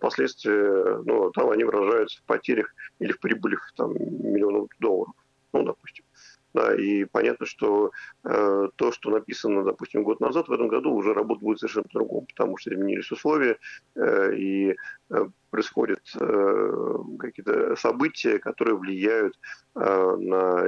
последствия, 0.01 1.01
ну, 1.05 1.31
там 1.31 1.50
они 1.50 1.63
выражаются 1.63 2.19
в 2.22 2.24
потерях 2.25 2.74
или 3.00 3.12
в 3.12 3.19
прибылях 3.19 3.74
там, 3.75 3.93
миллионов 3.93 4.69
долларов, 4.79 5.13
ну, 5.53 5.63
допустим. 5.63 6.05
Да, 6.53 6.75
и 6.75 7.05
понятно, 7.05 7.48
что 7.48 7.91
э, 8.24 8.69
то, 8.75 8.91
что 8.91 9.10
написано, 9.10 9.63
допустим, 9.63 10.03
год 10.03 10.19
назад, 10.19 10.48
в 10.48 10.51
этом 10.51 10.67
году 10.67 10.93
уже 10.93 11.13
работа 11.13 11.41
будет 11.41 11.60
совершенно 11.60 11.86
по-другому, 11.86 12.27
потому 12.27 12.57
что 12.57 12.72
изменились 12.72 13.12
условия, 13.12 13.57
э, 13.95 14.36
и 14.36 14.75
э, 15.10 15.25
происходят 15.53 16.01
э, 16.19 16.95
какие-то 17.19 17.75
события, 17.75 18.39
которые 18.39 18.77
влияют 18.77 19.33
э, 19.75 20.15
на 20.19 20.63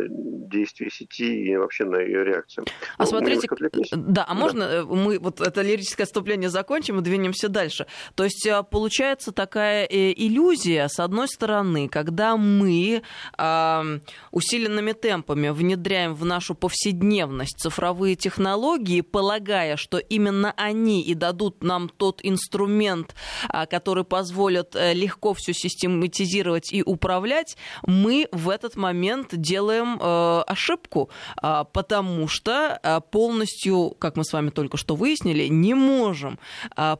действия 0.49 0.89
сети 0.89 1.45
и 1.45 1.55
вообще 1.57 1.85
на 1.85 1.97
ее 1.97 2.23
реакцию. 2.23 2.65
А 2.97 3.03
ну, 3.03 3.09
смотрите, 3.09 3.47
да, 3.91 4.25
а 4.27 4.33
можно 4.33 4.67
да. 4.67 4.85
мы 4.85 5.19
вот 5.19 5.41
это 5.41 5.61
лирическое 5.61 6.05
отступление 6.05 6.49
закончим 6.49 6.99
и 6.99 7.03
двинемся 7.03 7.49
дальше? 7.49 7.85
То 8.15 8.23
есть 8.23 8.47
получается 8.71 9.31
такая 9.31 9.85
иллюзия, 9.85 10.87
с 10.87 10.99
одной 10.99 11.27
стороны, 11.27 11.89
когда 11.89 12.37
мы 12.37 13.01
э, 13.37 13.99
усиленными 14.31 14.93
темпами 14.93 15.49
вне 15.49 15.75
внедряем 15.75 16.15
в 16.15 16.25
нашу 16.25 16.55
повседневность 16.55 17.59
цифровые 17.59 18.15
технологии, 18.15 19.01
полагая, 19.01 19.77
что 19.77 19.97
именно 19.97 20.53
они 20.55 21.01
и 21.01 21.13
дадут 21.13 21.63
нам 21.63 21.89
тот 21.89 22.21
инструмент, 22.23 23.15
который 23.69 24.03
позволит 24.03 24.74
э, 24.74 24.74
легко 24.75 25.33
все 25.33 25.53
систематизировать 25.53 26.71
и 26.71 26.83
управлять, 26.83 27.57
мы 27.85 28.27
в 28.31 28.49
этот 28.49 28.75
момент 28.75 29.29
делаем 29.31 29.99
э, 29.99 30.41
ошибку, 30.47 31.09
а, 31.37 31.63
потому 31.63 32.27
что 32.27 32.79
а, 32.81 32.99
полностью, 32.99 33.95
как 33.99 34.17
мы 34.17 34.23
с 34.23 34.33
вами 34.33 34.49
только 34.49 34.77
что 34.77 34.95
выяснили, 34.95 35.47
не 35.47 35.73
можем 35.73 36.39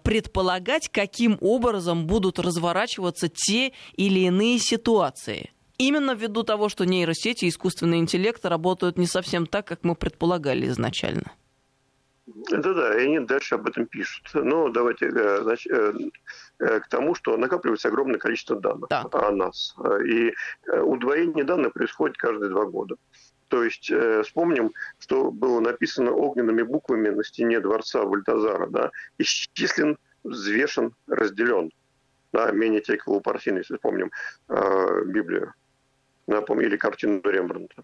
предполагать, 0.04 0.90
каким 0.90 1.38
образом 1.42 2.08
будут 2.08 2.40
разворачиваться 2.40 3.30
те 3.30 3.74
или 3.96 4.22
иные 4.22 4.60
ситуации. 4.60 5.52
Именно 5.78 6.12
ввиду 6.12 6.44
того, 6.44 6.70
что 6.70 6.86
нейросети 6.86 7.46
и 7.46 7.50
искусственный 7.50 8.00
интеллект 8.00 8.46
работают 8.46 8.98
не 8.98 9.08
совсем 9.08 9.46
так, 9.46 9.68
как 9.68 9.84
мы 9.84 9.96
предполагали 9.96 10.68
изначально. 10.68 11.32
Да-да, 12.28 13.00
и 13.00 13.06
они 13.06 13.20
дальше 13.20 13.56
об 13.56 13.68
этом 13.68 13.86
пишут. 13.86 14.30
Но 14.34 14.70
давайте 14.70 15.08
э, 15.08 15.42
значит, 15.44 15.72
э, 15.72 15.94
э, 16.60 16.80
к 16.80 16.88
тому, 16.88 17.14
что 17.14 17.38
накапливается 17.38 17.90
огромное 17.90 18.18
количество 18.18 18.60
данных 18.60 18.90
так. 18.90 19.14
о 19.14 19.32
нас. 19.32 19.76
И 20.08 20.34
удвоение 20.66 21.44
данных 21.44 21.74
происходит 21.74 22.18
каждые 22.18 22.50
два 22.50 22.66
года. 22.66 22.96
То 23.48 23.64
есть 23.64 23.92
вспомним, 24.24 24.74
что 24.98 25.30
было 25.30 25.60
написано 25.60 26.12
огненными 26.12 26.64
буквами 26.64 27.10
на 27.10 27.24
стене 27.24 27.60
дворца 27.60 28.04
Вальтазара. 28.04 28.68
Да? 28.68 28.92
Исчислен, 29.20 29.98
взвешен, 30.24 30.96
разделен. 31.08 31.72
Да, 32.34 32.52
менее 32.52 32.82
текового 32.82 33.20
парсина, 33.20 33.60
если 33.60 33.76
вспомним 33.76 34.12
Библию 35.06 35.54
напомнили 36.28 36.76
картину 36.76 37.22
Рембрандта. 37.24 37.84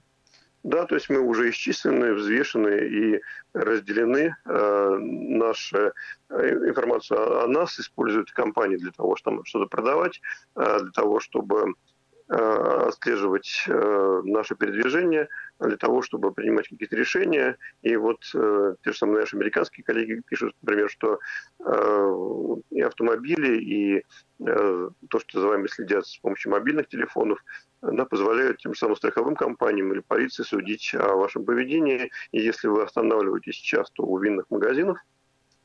Да, 0.63 0.85
то 0.85 0.95
есть 0.95 1.09
мы 1.09 1.19
уже 1.19 1.49
исчислены, 1.49 2.13
взвешены 2.13 2.69
и 2.69 3.21
разделены. 3.53 4.35
Э, 4.45 4.97
наша 4.99 5.93
э, 6.29 6.49
информация 6.69 7.43
о 7.43 7.47
нас 7.47 7.79
используют 7.79 8.31
компании 8.31 8.77
для 8.77 8.91
того, 8.91 9.15
чтобы 9.15 9.43
что-то 9.45 9.65
продавать, 9.65 10.21
э, 10.55 10.79
для 10.81 10.91
того, 10.91 11.19
чтобы 11.19 11.73
отслеживать 12.33 13.65
э, 13.67 14.21
наше 14.23 14.55
передвижение, 14.55 15.27
для 15.59 15.75
того, 15.75 16.01
чтобы 16.01 16.31
принимать 16.31 16.69
какие-то 16.69 16.95
решения. 16.95 17.57
И 17.81 17.93
вот 17.97 18.21
те 18.21 18.91
же 18.91 18.97
самые 18.97 19.19
наши 19.19 19.35
американские 19.35 19.83
коллеги 19.83 20.21
пишут, 20.25 20.55
например, 20.61 20.89
что 20.89 21.19
и 22.69 22.79
автомобили, 22.79 23.57
и 23.59 24.05
то, 24.37 25.19
что 25.19 25.41
за 25.41 25.47
вами 25.49 25.67
следят 25.67 26.07
с 26.07 26.19
помощью 26.19 26.53
мобильных 26.53 26.87
телефонов, 26.87 27.43
она 27.81 28.05
позволяет 28.05 28.57
тем 28.57 28.73
же 28.73 28.79
самым 28.79 28.95
страховым 28.95 29.35
компаниям 29.35 29.91
или 29.91 30.01
полиции 30.01 30.43
судить 30.43 30.93
о 30.93 31.15
вашем 31.15 31.45
поведении. 31.45 32.11
И 32.31 32.39
если 32.39 32.67
вы 32.67 32.83
останавливаетесь 32.83 33.55
часто 33.55 34.03
у 34.03 34.17
винных 34.17 34.45
магазинов, 34.49 34.97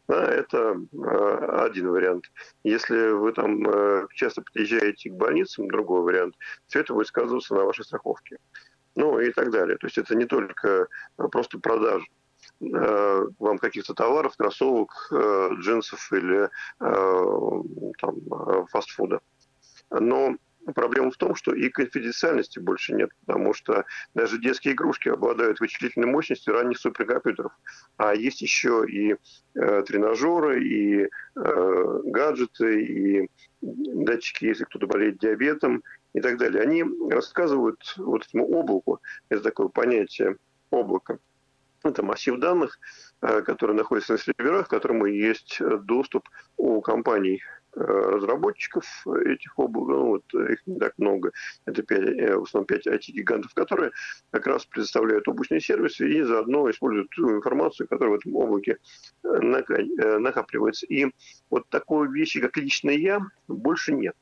да, 0.09 0.25
это 0.25 0.81
э, 0.93 1.63
один 1.65 1.91
вариант. 1.91 2.31
Если 2.63 3.11
вы 3.11 3.33
там 3.33 3.69
э, 3.69 4.07
часто 4.15 4.43
приезжаете 4.43 5.11
к 5.11 5.15
больницам, 5.15 5.69
другой 5.69 6.03
вариант. 6.03 6.37
Все 6.69 6.81
это 6.81 6.95
будет 6.95 7.09
сказываться 7.09 7.55
на 7.55 7.65
вашей 7.65 7.85
страховке. 7.85 8.39
Ну 8.95 9.19
и 9.19 9.33
так 9.33 9.51
далее. 9.51 9.77
То 9.77 9.87
есть 9.89 9.99
это 9.99 10.15
не 10.15 10.25
только 10.25 10.87
просто 11.17 11.59
продажа 11.59 12.07
э, 12.61 13.27
вам 13.39 13.59
каких-то 13.59 13.95
товаров, 13.95 14.37
кроссовок, 14.37 14.91
э, 15.11 15.51
джинсов 15.61 16.13
или 16.13 16.45
э, 16.45 16.49
там, 17.99 18.17
э, 18.31 18.65
фастфуда. 18.71 19.21
Но 19.91 20.37
Проблема 20.75 21.11
в 21.11 21.17
том, 21.17 21.37
что 21.37 21.55
и 21.55 21.69
конфиденциальности 21.69 22.59
больше 22.59 22.93
нет, 22.93 23.11
потому 23.25 23.55
что 23.55 23.85
даже 24.15 24.39
детские 24.39 24.75
игрушки 24.75 25.09
обладают 25.09 25.61
вычислительной 25.61 26.09
мощностью 26.09 26.55
ранних 26.55 26.79
суперкомпьютеров. 26.79 27.53
А 27.97 28.15
есть 28.15 28.43
еще 28.43 28.85
и 28.89 29.17
э, 29.55 29.83
тренажеры, 29.83 30.65
и 30.65 31.05
э, 31.05 32.01
гаджеты, 32.05 32.83
и 32.83 33.31
датчики, 33.61 34.47
если 34.47 34.65
кто-то 34.65 34.87
болеет 34.89 35.19
диабетом 35.19 35.85
и 36.15 36.21
так 36.21 36.37
далее. 36.39 36.63
Они 36.63 36.85
рассказывают 37.11 37.95
вот 37.97 38.27
этому 38.27 38.47
облаку, 38.49 39.01
это 39.29 39.43
такое 39.43 39.69
понятие 39.69 40.37
облака, 40.71 41.19
это 41.85 42.03
массив 42.03 42.41
данных, 42.41 42.81
э, 43.23 43.43
который 43.43 43.77
находится 43.77 44.15
на 44.15 44.19
серверах, 44.19 44.67
к 44.67 44.71
которому 44.71 45.07
есть 45.07 45.61
доступ 45.61 46.29
у 46.57 46.81
компаний 46.81 47.41
Э, 47.41 47.56
разработчиков 47.77 48.85
этих 49.07 49.59
облаков, 49.59 49.89
ну, 49.89 50.07
вот 50.07 50.35
их 50.51 50.67
не 50.67 50.79
так 50.79 50.95
много, 50.97 51.33
это 51.67 51.83
5, 51.83 52.01
э, 52.01 52.37
в 52.37 52.45
основном 52.45 52.67
5 52.67 52.87
IT-гигантов, 52.87 53.53
которые 53.55 53.93
как 54.31 54.47
раз 54.47 54.65
предоставляют 54.65 55.29
облачные 55.29 55.61
сервисы 55.61 56.09
и 56.09 56.23
заодно 56.23 56.71
используют 56.71 57.11
ту 57.11 57.31
информацию, 57.31 57.87
которая 57.87 58.17
в 58.17 58.21
этом 58.21 58.35
облаке 58.35 58.79
э, 59.25 59.29
накапливается. 60.19 60.87
И 60.87 61.07
вот 61.51 61.69
такой 61.69 62.11
вещи, 62.11 62.41
как 62.41 62.57
личное 62.57 62.97
«я», 62.97 63.21
больше 63.47 63.93
нет. 63.93 64.17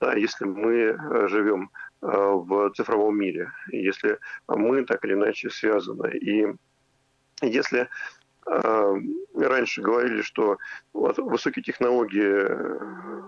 Да, 0.00 0.14
если 0.14 0.44
мы 0.44 0.98
живем 1.28 1.70
в 2.02 2.70
цифровом 2.76 3.18
мире, 3.18 3.50
если 3.72 4.18
мы 4.46 4.84
так 4.84 5.02
или 5.06 5.14
иначе 5.14 5.48
связаны. 5.48 6.14
И 6.18 6.46
если 7.40 7.88
раньше 8.46 9.82
говорили, 9.82 10.22
что 10.22 10.58
высокие 10.92 11.62
технологии, 11.62 12.46
э, 12.48 13.22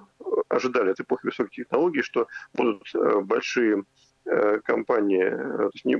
ожидали 0.48 0.90
от 0.90 1.00
эпохи 1.00 1.26
высоких 1.26 1.64
технологий, 1.64 2.02
что 2.02 2.28
будут 2.52 2.82
э, 2.94 3.20
большие 3.20 3.84
э, 4.24 4.60
компании, 4.60 5.28
то 5.28 5.70
есть, 5.72 5.84
не, 5.84 5.96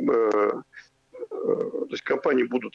то 1.31 1.89
есть 1.91 2.05
компании 2.05 2.45
будут 2.45 2.75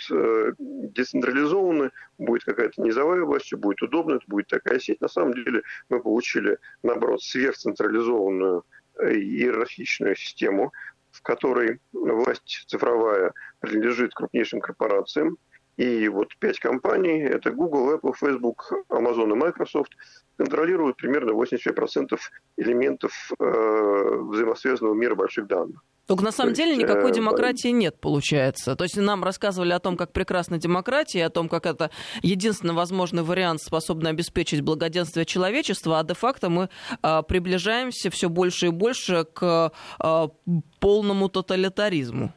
децентрализованы, 0.59 1.91
будет 2.17 2.43
какая-то 2.43 2.81
низовая 2.81 3.23
власть, 3.23 3.53
будет 3.53 3.81
удобно, 3.81 4.15
это 4.15 4.25
будет 4.27 4.47
такая 4.47 4.79
сеть. 4.79 4.99
На 4.99 5.07
самом 5.07 5.33
деле 5.33 5.63
мы 5.89 6.01
получили, 6.01 6.57
наоборот, 6.83 7.23
сверхцентрализованную 7.23 8.65
иерархичную 8.99 10.15
систему, 10.15 10.73
в 11.11 11.21
которой 11.21 11.79
власть 11.93 12.65
цифровая 12.67 13.33
принадлежит 13.59 14.13
крупнейшим 14.13 14.59
корпорациям, 14.59 15.37
и 15.77 16.07
вот 16.07 16.29
пять 16.39 16.59
компаний, 16.59 17.19
это 17.21 17.51
Google, 17.51 17.95
Apple, 17.95 18.13
Facebook, 18.13 18.71
Amazon 18.89 19.31
и 19.31 19.35
Microsoft, 19.35 19.91
контролируют 20.37 20.97
примерно 20.97 21.31
85% 21.31 22.17
элементов 22.57 23.31
э, 23.39 24.17
взаимосвязанного 24.29 24.93
мира 24.93 25.15
больших 25.15 25.47
данных. 25.47 25.83
Только 26.05 26.23
на 26.23 26.31
самом 26.31 26.53
То 26.53 26.57
деле 26.57 26.71
есть, 26.71 26.83
никакой 26.83 27.11
э, 27.11 27.13
демократии 27.13 27.69
нет, 27.69 27.99
получается. 27.99 28.75
То 28.75 28.83
есть 28.83 28.97
нам 28.97 29.23
рассказывали 29.23 29.71
о 29.71 29.79
том, 29.79 29.95
как 29.95 30.11
прекрасна 30.11 30.57
демократия, 30.57 31.25
о 31.25 31.29
том, 31.29 31.47
как 31.47 31.65
это 31.65 31.91
единственный 32.21 32.73
возможный 32.73 33.23
вариант, 33.23 33.61
способный 33.61 34.09
обеспечить 34.09 34.61
благоденствие 34.61 35.25
человечества, 35.25 35.99
а 35.99 36.03
де-факто 36.03 36.49
мы 36.49 36.69
э, 37.01 37.21
приближаемся 37.27 38.09
все 38.09 38.27
больше 38.27 38.67
и 38.67 38.69
больше 38.69 39.23
к 39.23 39.71
э, 40.03 40.27
полному 40.79 41.29
тоталитаризму. 41.29 42.33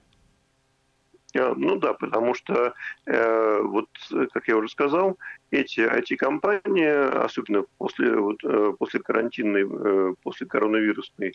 Ну 1.56 1.76
да, 1.76 1.92
потому 1.94 2.34
что, 2.34 2.74
э, 3.06 3.60
вот, 3.62 3.88
как 4.32 4.48
я 4.48 4.56
уже 4.56 4.68
сказал, 4.68 5.18
эти 5.50 5.80
IT-компании, 5.80 7.24
особенно 7.24 7.64
после, 7.78 8.14
вот, 8.16 8.38
э, 8.44 8.72
после 8.78 9.00
карантинной, 9.00 9.66
э, 9.68 10.14
после 10.22 10.46
коронавирусной 10.46 11.34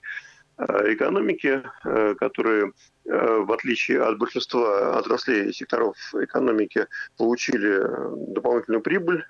экономики, 0.67 1.63
э, 1.83 2.15
которые, 2.15 2.73
э, 3.05 3.37
в 3.39 3.51
отличие 3.51 4.01
от 4.01 4.17
большинства 4.17 4.97
отраслей 4.97 5.49
и 5.49 5.53
секторов 5.53 5.95
экономики, 6.13 6.87
получили 7.17 8.33
дополнительную 8.33 8.81
прибыль, 8.81 9.25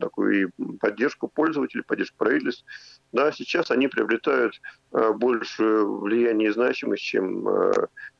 такую 0.00 0.50
поддержку 0.80 1.28
пользователей, 1.28 1.82
поддержку 1.82 2.16
правительств. 2.18 2.64
Да, 3.12 3.30
сейчас 3.32 3.70
они 3.70 3.88
приобретают 3.88 4.60
больше 4.90 5.62
влияния 5.62 6.48
и 6.48 6.52
значимость, 6.52 7.02
чем 7.02 7.46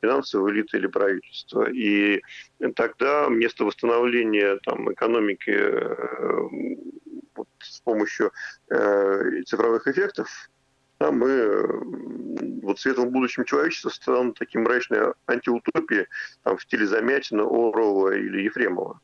финансовая 0.01 0.53
элита 0.53 0.77
или 0.77 0.87
правительство. 0.87 1.69
И 1.71 2.23
тогда 2.77 3.29
вместо 3.29 3.65
восстановления 3.65 4.59
там, 4.65 4.93
экономики 4.93 5.59
с 7.61 7.81
помощью 7.81 8.33
цифровых 9.47 9.87
эффектов 9.87 10.51
да, 11.03 11.11
мы 11.11 11.67
вот 12.63 12.79
в 12.79 12.81
светлом 12.81 13.11
будущем 13.11 13.45
человечества 13.45 13.89
станут 13.89 14.39
таким 14.39 14.63
мрачной 14.63 15.15
антиутопией 15.27 16.07
там, 16.45 16.57
в 16.57 16.63
стиле 16.63 16.87
Замятина, 16.87 17.43
Орова 17.43 18.15
или 18.15 18.43
Ефремова. 18.43 19.01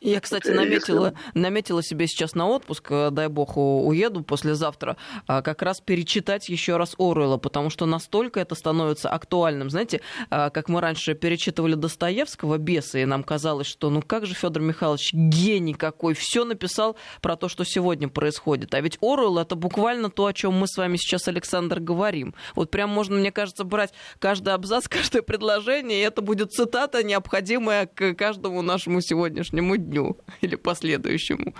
Я, 0.00 0.20
кстати, 0.20 0.48
наметила, 0.48 1.06
Если... 1.06 1.38
наметила 1.38 1.82
себе 1.82 2.06
сейчас 2.06 2.34
на 2.34 2.46
отпуск, 2.46 2.86
э, 2.90 3.10
дай 3.10 3.28
бог, 3.28 3.56
уеду 3.56 4.22
послезавтра, 4.22 4.96
а, 5.26 5.42
как 5.42 5.62
раз 5.62 5.80
перечитать 5.80 6.48
еще 6.48 6.76
раз 6.76 6.94
Оруэлла, 6.98 7.36
потому 7.36 7.70
что 7.70 7.86
настолько 7.86 8.40
это 8.40 8.54
становится 8.54 9.08
актуальным. 9.08 9.70
Знаете, 9.70 10.00
а, 10.30 10.50
как 10.50 10.68
мы 10.68 10.80
раньше 10.80 11.14
перечитывали 11.14 11.74
Достоевского 11.74 12.58
«Беса», 12.58 12.98
и 12.98 13.04
нам 13.04 13.22
казалось, 13.22 13.66
что 13.66 13.90
ну 13.90 14.02
как 14.02 14.26
же 14.26 14.34
Федор 14.34 14.62
Михайлович 14.62 15.12
гений 15.12 15.74
какой, 15.74 16.14
все 16.14 16.44
написал 16.44 16.96
про 17.20 17.36
то, 17.36 17.48
что 17.48 17.64
сегодня 17.64 18.08
происходит. 18.08 18.74
А 18.74 18.80
ведь 18.80 18.98
Оруэлл— 19.00 19.38
это 19.40 19.54
буквально 19.54 20.10
то, 20.10 20.26
о 20.26 20.32
чем 20.32 20.54
мы 20.54 20.66
с 20.66 20.76
вами 20.76 20.96
сейчас, 20.96 21.28
Александр, 21.28 21.80
говорим. 21.80 22.34
Вот 22.54 22.70
прям 22.70 22.90
можно, 22.90 23.16
мне 23.16 23.32
кажется, 23.32 23.64
брать 23.64 23.92
каждый 24.18 24.54
абзац, 24.54 24.88
каждое 24.88 25.22
предложение, 25.22 26.00
и 26.00 26.02
это 26.02 26.22
будет 26.22 26.52
цитата, 26.52 27.02
необходимая 27.02 27.86
к 27.86 28.14
каждому 28.14 28.62
нашему 28.62 29.00
сегодняшнему 29.00 29.67
сегодняшнему 29.68 29.76
дню 29.76 30.16
или 30.40 30.56
последующему. 30.56 31.54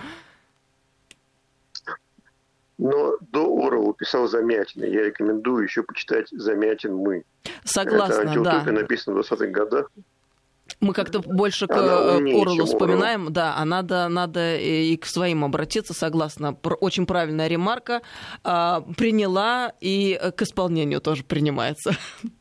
Но 2.77 3.17
до 3.19 3.67
Орова 3.67 3.93
писал 3.93 4.27
Замятина. 4.27 4.85
Я 4.85 5.03
рекомендую 5.03 5.65
еще 5.65 5.83
почитать 5.83 6.29
«Замятин 6.31 6.95
мы». 6.95 7.23
Согласна, 7.65 8.21
Это 8.21 8.41
да. 8.41 8.63
написано 8.63 9.17
в 9.17 9.19
20-х 9.19 9.47
годах. 9.47 9.91
Мы 10.79 10.93
как-то 10.93 11.19
больше 11.19 11.67
к 11.67 11.71
Орлу 11.71 12.65
вспоминаем, 12.65 13.23
Орел. 13.23 13.33
да, 13.33 13.55
а 13.57 13.65
надо, 13.65 14.07
надо 14.07 14.55
и 14.55 14.95
к 14.95 15.05
своим 15.07 15.43
обратиться, 15.43 15.93
согласна. 15.93 16.55
Очень 16.79 17.05
правильная 17.05 17.47
ремарка. 17.47 18.01
А, 18.45 18.81
приняла 18.95 19.73
и 19.81 20.17
к 20.37 20.41
исполнению 20.41 21.01
тоже 21.01 21.25
принимается. 21.25 21.91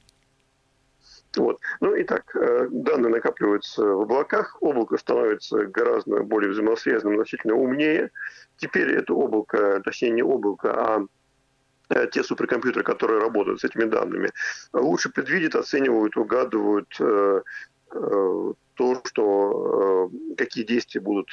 Вот. 1.38 1.60
Ну 1.80 1.94
и 1.94 2.02
так, 2.02 2.34
э, 2.34 2.66
данные 2.70 3.10
накапливаются 3.10 3.82
в 3.82 4.02
облаках, 4.02 4.56
облако 4.60 4.98
становится 4.98 5.66
гораздо 5.66 6.22
более 6.24 6.50
взаимосвязанным, 6.50 7.14
значительно 7.14 7.54
умнее. 7.54 8.10
Теперь 8.56 8.90
это 8.90 9.14
облако, 9.14 9.80
точнее 9.84 10.10
не 10.10 10.22
облако, 10.22 10.72
а 10.72 11.06
э, 11.90 12.08
те 12.10 12.24
суперкомпьютеры, 12.24 12.82
которые 12.82 13.20
работают 13.20 13.60
с 13.60 13.64
этими 13.64 13.84
данными, 13.84 14.32
лучше 14.72 15.10
предвидят, 15.10 15.54
оценивают, 15.54 16.16
угадывают 16.16 16.92
э, 16.98 17.42
то, 18.74 19.02
что 19.04 20.10
какие 20.36 20.62
действия 20.64 21.00
будут 21.00 21.30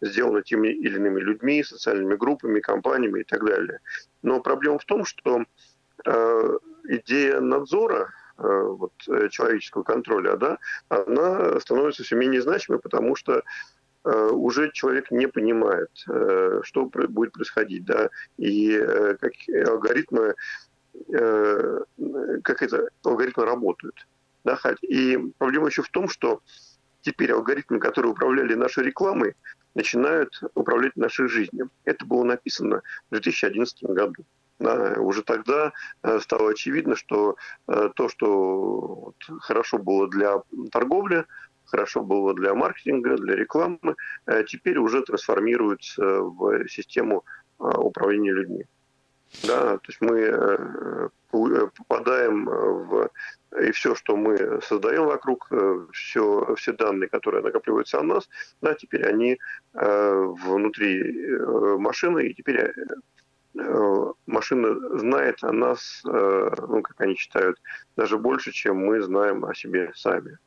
сделаны 0.00 0.42
теми 0.42 0.68
или 0.68 0.96
иными 0.96 1.20
людьми, 1.20 1.62
социальными 1.62 2.16
группами, 2.16 2.58
компаниями 2.58 3.20
и 3.20 3.24
так 3.24 3.44
далее. 3.44 3.78
Но 4.22 4.40
проблема 4.40 4.80
в 4.80 4.84
том, 4.84 5.04
что 5.04 5.44
идея 6.04 7.38
надзора 7.38 8.12
вот, 8.38 8.92
э, 9.08 9.28
человеческого 9.30 9.82
контроля, 9.82 10.36
да, 10.36 10.58
она 10.88 11.58
становится 11.60 12.02
все 12.02 12.16
менее 12.16 12.42
значимой, 12.42 12.78
потому 12.78 13.16
что 13.16 13.42
э, 14.04 14.28
уже 14.30 14.70
человек 14.72 15.10
не 15.10 15.26
понимает, 15.26 15.90
что 16.62 16.84
будет 16.86 17.32
происходить, 17.32 17.84
да, 17.84 18.10
и 18.36 18.78
как 19.20 19.32
алгоритмы, 19.66 20.34
как 21.10 22.62
это 22.62 22.88
алгоритмы 23.04 23.44
работают. 23.44 24.06
Да, 24.44 24.58
и 24.82 25.18
проблема 25.38 25.66
еще 25.66 25.82
в 25.82 25.90
том, 25.90 26.08
что 26.08 26.40
теперь 27.02 27.32
алгоритмы, 27.32 27.80
которые 27.80 28.12
управляли 28.12 28.54
нашей 28.54 28.84
рекламой, 28.84 29.34
начинают 29.74 30.40
управлять 30.54 30.96
нашей 30.96 31.28
жизнью. 31.28 31.70
Это 31.84 32.04
было 32.04 32.24
написано 32.24 32.82
в 33.08 33.12
2011 33.12 33.82
году. 33.84 34.24
Да, 34.58 34.94
уже 34.98 35.22
тогда 35.22 35.72
э, 36.02 36.18
стало 36.20 36.50
очевидно, 36.50 36.96
что 36.96 37.36
э, 37.68 37.90
то, 37.94 38.08
что 38.08 39.12
хорошо 39.40 39.78
было 39.78 40.08
для 40.08 40.42
торговли, 40.72 41.26
хорошо 41.64 42.02
было 42.02 42.34
для 42.34 42.54
маркетинга, 42.54 43.16
для 43.16 43.36
рекламы, 43.36 43.94
э, 44.26 44.42
теперь 44.44 44.78
уже 44.78 45.02
трансформируется 45.02 46.02
в 46.02 46.68
систему 46.68 47.24
управления 47.58 48.32
людьми. 48.32 48.64
Да, 49.42 49.78
то 49.78 49.84
есть 49.88 50.00
мы 50.00 51.10
попадаем 51.30 52.44
в 52.46 53.10
и 53.60 53.72
все, 53.72 53.94
что 53.96 54.16
мы 54.16 54.60
создаем 54.62 55.06
вокруг, 55.06 55.50
все, 55.92 56.54
все 56.54 56.72
данные, 56.72 57.08
которые 57.08 57.42
накапливаются 57.42 57.98
о 57.98 58.04
нас, 58.04 58.28
да, 58.62 58.74
теперь 58.74 59.04
они 59.06 59.38
внутри 59.72 61.36
машины, 61.78 62.28
и 62.28 62.34
теперь 62.34 62.72
Э, 62.78 62.84
машина 64.26 64.98
знает 64.98 65.42
о 65.42 65.52
нас, 65.52 66.02
э, 66.06 66.50
ну, 66.68 66.82
как 66.82 67.00
они 67.00 67.14
считают, 67.16 67.60
даже 67.96 68.18
больше, 68.18 68.52
чем 68.52 68.76
мы 68.76 69.02
знаем 69.02 69.44
о 69.44 69.54
себе 69.54 69.90
сами. 69.94 70.38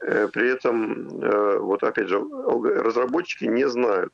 Э, 0.00 0.28
при 0.28 0.50
этом, 0.50 1.08
вот 1.60 1.82
опять 1.82 2.08
же, 2.08 2.18
разработчики 2.18 3.44
не 3.44 3.68
знают, 3.68 4.12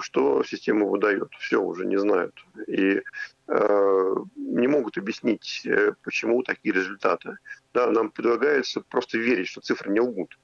что 0.00 0.42
система 0.42 0.86
выдает. 0.86 1.28
Все 1.38 1.62
уже 1.62 1.86
не 1.86 1.96
знают. 1.96 2.34
И 2.66 3.00
не 3.46 4.66
могут 4.66 4.98
объяснить, 4.98 5.64
почему 6.02 6.42
такие 6.42 6.74
результаты. 6.74 7.38
Да, 7.72 7.88
нам 7.90 8.10
предлагается 8.10 8.80
просто 8.80 9.18
верить, 9.18 9.46
что 9.46 9.60
цифры 9.60 9.92
не 9.92 10.00
лгут. 10.00 10.36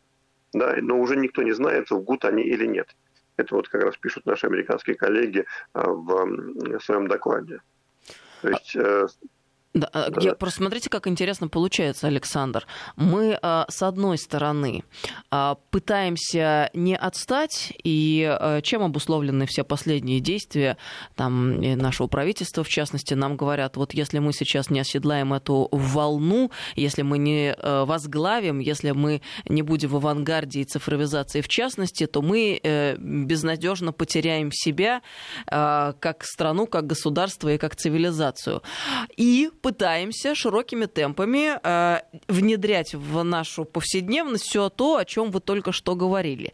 Да, 0.52 0.76
но 0.80 1.00
уже 1.00 1.16
никто 1.16 1.42
не 1.42 1.52
знает, 1.52 1.90
лгут 1.90 2.24
они 2.24 2.44
или 2.44 2.66
нет. 2.66 2.94
Это 3.40 3.54
вот 3.54 3.68
как 3.68 3.82
раз 3.82 3.96
пишут 3.96 4.26
наши 4.26 4.46
американские 4.46 4.96
коллеги 4.96 5.44
а, 5.72 5.90
в 5.90 6.80
своем 6.80 7.08
докладе. 7.08 7.60
То 8.42 8.48
есть 8.48 8.74
э, 8.76 9.06
да, 9.72 9.88
а, 9.92 10.10
да. 10.10 10.20
Я, 10.20 10.34
просто 10.34 10.58
смотрите, 10.58 10.90
как 10.90 11.06
интересно 11.06 11.46
получается, 11.46 12.08
Александр. 12.08 12.66
Мы, 12.96 13.38
а, 13.40 13.66
с 13.68 13.82
одной 13.82 14.18
стороны, 14.18 14.82
а, 15.30 15.58
пытаемся 15.70 16.70
не 16.74 16.96
отстать, 16.96 17.72
и 17.84 18.36
чем 18.62 18.82
обусловлены 18.82 19.46
все 19.46 19.62
последние 19.62 20.20
действия 20.20 20.76
там, 21.14 21.60
нашего 21.60 22.08
правительства, 22.08 22.64
в 22.64 22.68
частности, 22.68 23.14
нам 23.14 23.36
говорят, 23.36 23.76
вот 23.76 23.94
если 23.94 24.18
мы 24.18 24.32
сейчас 24.32 24.70
не 24.70 24.80
оседлаем 24.80 25.32
эту 25.32 25.68
волну, 25.70 26.50
если 26.74 27.02
мы 27.02 27.18
не 27.18 27.54
возглавим, 27.60 28.58
если 28.58 28.90
мы 28.90 29.22
не 29.48 29.62
будем 29.62 29.90
в 29.90 29.96
авангарде 29.96 30.60
и 30.60 30.64
цифровизации 30.64 31.40
в 31.40 31.48
частности, 31.48 32.06
то 32.06 32.22
мы 32.22 32.58
э, 32.62 32.96
безнадежно 32.96 33.92
потеряем 33.92 34.50
себя 34.52 35.02
как 35.46 36.24
страну, 36.24 36.66
как 36.66 36.86
государство 36.86 37.48
и 37.52 37.58
как 37.58 37.76
цивилизацию. 37.76 38.62
И 39.16 39.50
пытаемся 39.62 40.34
широкими 40.34 40.86
темпами 40.86 41.58
э, 41.62 42.00
внедрять 42.28 42.94
в 42.94 43.22
нашу 43.22 43.64
повседневность 43.64 44.44
все 44.44 44.68
то, 44.68 44.96
о 44.96 45.04
чем 45.04 45.30
вы 45.30 45.40
только 45.40 45.72
что 45.72 45.94
говорили, 45.94 46.52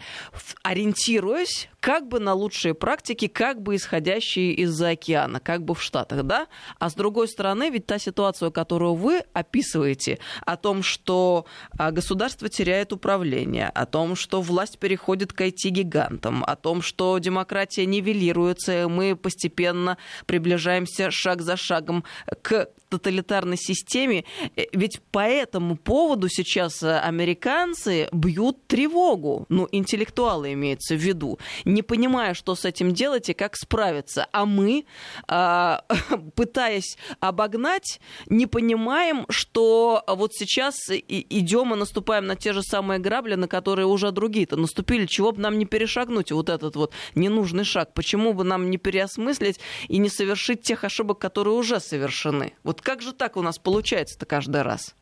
ориентируясь 0.62 1.68
как 1.86 2.08
бы 2.08 2.18
на 2.18 2.34
лучшие 2.34 2.74
практики, 2.74 3.28
как 3.28 3.62
бы 3.62 3.76
исходящие 3.76 4.54
из-за 4.54 4.88
океана, 4.88 5.38
как 5.38 5.62
бы 5.62 5.72
в 5.76 5.80
Штатах, 5.80 6.24
да? 6.24 6.48
А 6.80 6.90
с 6.90 6.94
другой 6.94 7.28
стороны, 7.28 7.70
ведь 7.70 7.86
та 7.86 8.00
ситуация, 8.00 8.50
которую 8.50 8.94
вы 8.94 9.22
описываете, 9.32 10.18
о 10.44 10.56
том, 10.56 10.82
что 10.82 11.46
а, 11.78 11.92
государство 11.92 12.48
теряет 12.48 12.92
управление, 12.92 13.68
о 13.68 13.86
том, 13.86 14.16
что 14.16 14.42
власть 14.42 14.80
переходит 14.80 15.32
к 15.32 15.42
IT-гигантам, 15.42 16.42
о 16.42 16.56
том, 16.56 16.82
что 16.82 17.16
демократия 17.18 17.86
нивелируется, 17.86 18.82
и 18.82 18.86
мы 18.86 19.14
постепенно 19.14 19.96
приближаемся 20.26 21.12
шаг 21.12 21.40
за 21.40 21.56
шагом 21.56 22.02
к 22.42 22.68
тоталитарной 22.88 23.56
системе. 23.56 24.24
Э, 24.56 24.64
ведь 24.72 25.00
по 25.10 25.20
этому 25.20 25.76
поводу 25.76 26.28
сейчас 26.28 26.82
э, 26.82 26.98
американцы 26.98 28.08
бьют 28.12 28.66
тревогу, 28.66 29.46
ну, 29.48 29.68
интеллектуалы 29.72 30.52
имеется 30.52 30.94
в 30.94 30.98
виду, 30.98 31.38
не 31.76 31.82
понимая, 31.82 32.32
что 32.32 32.54
с 32.54 32.64
этим 32.64 32.94
делать 32.94 33.28
и 33.28 33.34
как 33.34 33.54
справиться. 33.54 34.26
А 34.32 34.46
мы, 34.46 34.86
а, 35.28 35.84
пытаясь 36.34 36.96
обогнать, 37.20 38.00
не 38.30 38.46
понимаем, 38.46 39.26
что 39.28 40.02
вот 40.08 40.32
сейчас 40.32 40.76
идем 40.88 41.74
и 41.74 41.76
наступаем 41.76 42.26
на 42.26 42.34
те 42.34 42.54
же 42.54 42.62
самые 42.62 42.98
грабли, 42.98 43.34
на 43.34 43.46
которые 43.46 43.84
уже 43.86 44.10
другие-то 44.10 44.56
наступили. 44.56 45.04
Чего 45.04 45.32
бы 45.32 45.42
нам 45.42 45.58
не 45.58 45.66
перешагнуть 45.66 46.32
вот 46.32 46.48
этот 46.48 46.76
вот 46.76 46.94
ненужный 47.14 47.64
шаг? 47.64 47.92
Почему 47.92 48.32
бы 48.32 48.42
нам 48.42 48.70
не 48.70 48.78
переосмыслить 48.78 49.60
и 49.88 49.98
не 49.98 50.08
совершить 50.08 50.62
тех 50.62 50.82
ошибок, 50.82 51.18
которые 51.18 51.54
уже 51.54 51.78
совершены? 51.78 52.54
Вот 52.62 52.80
как 52.80 53.02
же 53.02 53.12
так 53.12 53.36
у 53.36 53.42
нас 53.42 53.58
получается-то 53.58 54.24
каждый 54.24 54.62
раз? 54.62 54.94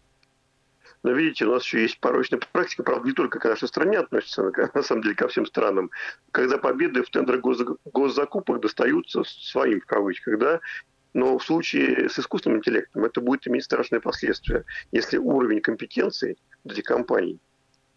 Но 1.05 1.12
видите, 1.12 1.45
у 1.45 1.53
нас 1.53 1.62
еще 1.62 1.83
есть 1.83 2.01
порочная 2.01 2.40
практика, 2.40 2.83
правда, 2.83 3.07
не 3.07 3.12
только 3.12 3.38
к 3.38 3.45
нашей 3.45 3.69
стране 3.69 3.99
относится, 3.99 4.43
но 4.43 4.51
на 4.75 4.83
самом 4.83 5.03
деле 5.03 5.14
ко 5.14 5.29
всем 5.29 5.45
странам, 5.45 5.90
когда 6.33 6.57
победы 6.57 7.03
в 7.03 7.11
тендерах 7.11 7.43
госзакупок 7.85 8.61
достаются 8.61 9.23
своим, 9.23 9.83
в 9.83 9.87
кавычках, 9.87 10.38
да, 10.38 10.61
но 11.12 11.38
в 11.38 11.45
случае 11.45 12.09
с 12.09 12.19
искусственным 12.19 12.59
интеллектом 12.59 13.05
это 13.05 13.21
будет 13.21 13.47
иметь 13.47 13.64
страшные 13.64 14.01
последствия. 14.01 14.64
Если 14.93 15.19
уровень 15.19 15.61
компетенции 15.61 16.38
этих 16.64 16.85
компаний, 16.85 17.38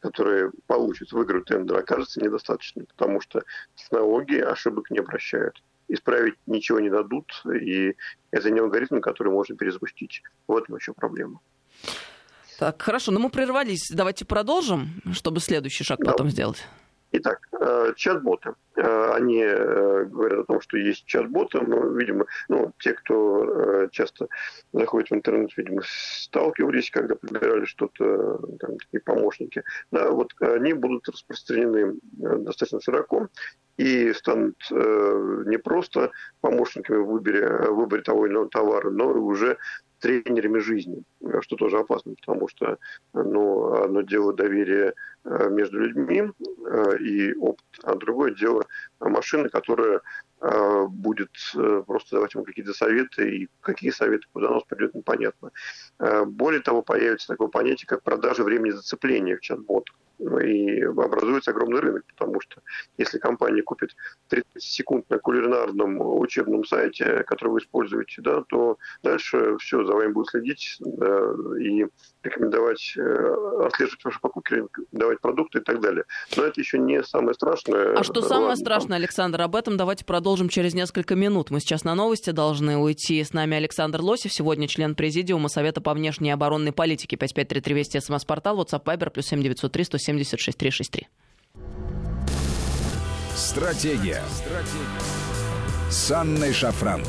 которые 0.01 0.51
получат, 0.67 1.13
выиграют 1.13 1.47
тендер, 1.47 1.77
окажется 1.77 2.21
недостаточным, 2.21 2.87
потому 2.87 3.21
что 3.21 3.41
технологии 3.75 4.41
ошибок 4.41 4.91
не 4.91 4.99
обращают. 4.99 5.63
исправить 5.87 6.35
ничего 6.45 6.81
не 6.81 6.89
дадут, 6.89 7.41
и 7.49 7.95
это 8.31 8.51
не 8.51 8.59
алгоритм, 8.59 8.99
который 8.99 9.31
можно 9.31 9.55
перезапустить. 9.55 10.21
Вот 10.45 10.67
в 10.67 10.75
еще 10.75 10.91
проблема. 10.91 11.39
Так, 12.57 12.81
хорошо, 12.81 13.11
но 13.11 13.19
мы 13.19 13.29
прервались. 13.29 13.89
Давайте 13.89 14.25
продолжим, 14.25 14.89
чтобы 15.13 15.39
следующий 15.39 15.83
шаг 15.83 15.99
да. 15.99 16.11
потом 16.11 16.29
сделать. 16.29 16.63
Итак, 17.11 17.39
э, 17.51 17.93
чат-боты. 17.95 18.53
Э, 18.75 19.13
они 19.13 19.41
э, 19.41 20.03
говорят 20.05 20.39
о 20.39 20.43
том, 20.43 20.61
что 20.61 20.77
есть 20.77 21.05
чат-боты, 21.05 21.61
но, 21.61 21.87
видимо, 21.89 22.25
ну, 22.49 22.73
те, 22.79 22.93
кто 22.93 23.87
часто 23.91 24.27
заходит 24.73 25.09
в 25.09 25.15
интернет, 25.15 25.55
видимо, 25.55 25.81
сталкивались, 25.85 26.89
когда 26.89 27.15
подбирали 27.15 27.65
что-то, 27.65 28.39
там, 28.59 28.77
такие 28.77 29.01
помощники. 29.01 29.63
Да, 29.91 30.11
вот 30.11 30.33
они 30.39 30.73
будут 30.73 31.07
распространены 31.07 31.95
достаточно 32.11 32.81
широко 32.81 33.29
и 33.77 34.11
станут 34.13 34.55
не 34.69 35.57
просто 35.57 36.11
помощниками 36.41 36.97
в 36.97 37.05
выборе, 37.05 37.47
в 37.47 37.75
выборе 37.75 38.01
того 38.01 38.25
или 38.25 38.33
иного 38.33 38.49
товара, 38.49 38.89
но 38.89 39.11
и 39.11 39.19
уже 39.19 39.57
тренерами 39.99 40.59
жизни, 40.59 41.03
что 41.41 41.55
тоже 41.55 41.79
опасно, 41.79 42.15
потому 42.15 42.47
что 42.47 42.77
ну, 43.13 43.73
одно 43.83 44.01
дело 44.01 44.33
доверие 44.33 44.93
э, 45.23 45.49
между 45.49 45.79
людьми 45.79 46.23
э, 46.65 46.97
и 46.99 47.33
опыт, 47.35 47.65
а 47.83 47.95
другое 47.95 48.31
дело 48.31 48.65
машины, 48.99 49.49
которая 49.49 50.01
э, 50.41 50.85
будет 50.87 51.31
просто 51.85 52.15
давать 52.15 52.33
ему 52.35 52.43
какие-то 52.43 52.73
советы, 52.73 53.29
и 53.29 53.49
какие 53.61 53.91
советы 53.91 54.27
куда 54.33 54.49
нас 54.49 54.63
придет, 54.63 54.93
непонятно. 54.95 55.51
Более 56.25 56.61
того, 56.61 56.81
появится 56.81 57.27
такое 57.27 57.47
понятие, 57.47 57.87
как 57.87 58.03
продажа 58.03 58.43
времени 58.43 58.71
зацепления 58.71 59.37
в 59.37 59.41
чат-ботах. 59.41 59.95
И 60.19 60.81
образуется 60.81 61.51
огромный 61.51 61.79
рынок, 61.79 62.03
потому 62.07 62.41
что 62.41 62.61
если 62.97 63.19
компания 63.19 63.61
купит 63.61 63.95
30 64.29 64.61
секунд 64.61 65.09
на 65.09 65.19
кулинарном 65.19 66.01
учебном 66.19 66.65
сайте, 66.65 67.23
который 67.23 67.49
вы 67.49 67.59
используете, 67.59 68.21
да, 68.21 68.43
то 68.49 68.77
дальше 69.03 69.57
все, 69.59 69.85
за 69.85 69.93
вами 69.93 70.11
будут 70.11 70.29
следить 70.29 70.77
да, 70.79 71.33
и 71.59 71.85
рекомендовать, 72.27 72.93
э, 72.97 73.65
отслеживать 73.65 74.03
ваши 74.03 74.19
покупки, 74.19 74.63
давать 74.91 75.19
продукты 75.19 75.59
и 75.59 75.61
так 75.61 75.81
далее. 75.81 76.05
Но 76.35 76.43
это 76.43 76.59
еще 76.61 76.77
не 76.77 77.03
самое 77.03 77.33
страшное. 77.33 77.97
А 77.97 78.03
что 78.03 78.21
самое 78.21 78.49
Ладно, 78.49 78.55
страшное, 78.57 78.97
Александр, 78.97 79.41
об 79.41 79.55
этом 79.55 79.77
давайте 79.77 80.05
продолжим 80.05 80.49
через 80.49 80.73
несколько 80.73 81.15
минут. 81.15 81.49
Мы 81.51 81.59
сейчас 81.59 81.83
на 81.83 81.95
новости 81.95 82.29
должны 82.29 82.77
уйти. 82.77 83.23
С 83.23 83.33
нами 83.33 83.57
Александр 83.57 84.01
Лосев, 84.01 84.31
сегодня 84.31 84.67
член 84.67 84.95
Президиума 84.95 85.49
Совета 85.49 85.81
по 85.81 85.93
внешней 85.93 86.29
и 86.29 86.31
оборонной 86.31 86.71
политике. 86.71 87.17
5533 87.17 87.73
Вести, 87.73 87.99
СМС-портал, 87.99 88.59
WhatsApp, 88.61 88.83
Viber, 88.83 89.09
плюс 89.09 89.27
7903 89.27 89.83
170 89.83 90.37
363. 90.57 91.07
Стратегия. 93.35 94.21
Стратегия. 94.29 95.27
С 95.89 96.11
Анной 96.11 96.53
Шафран. 96.53 97.01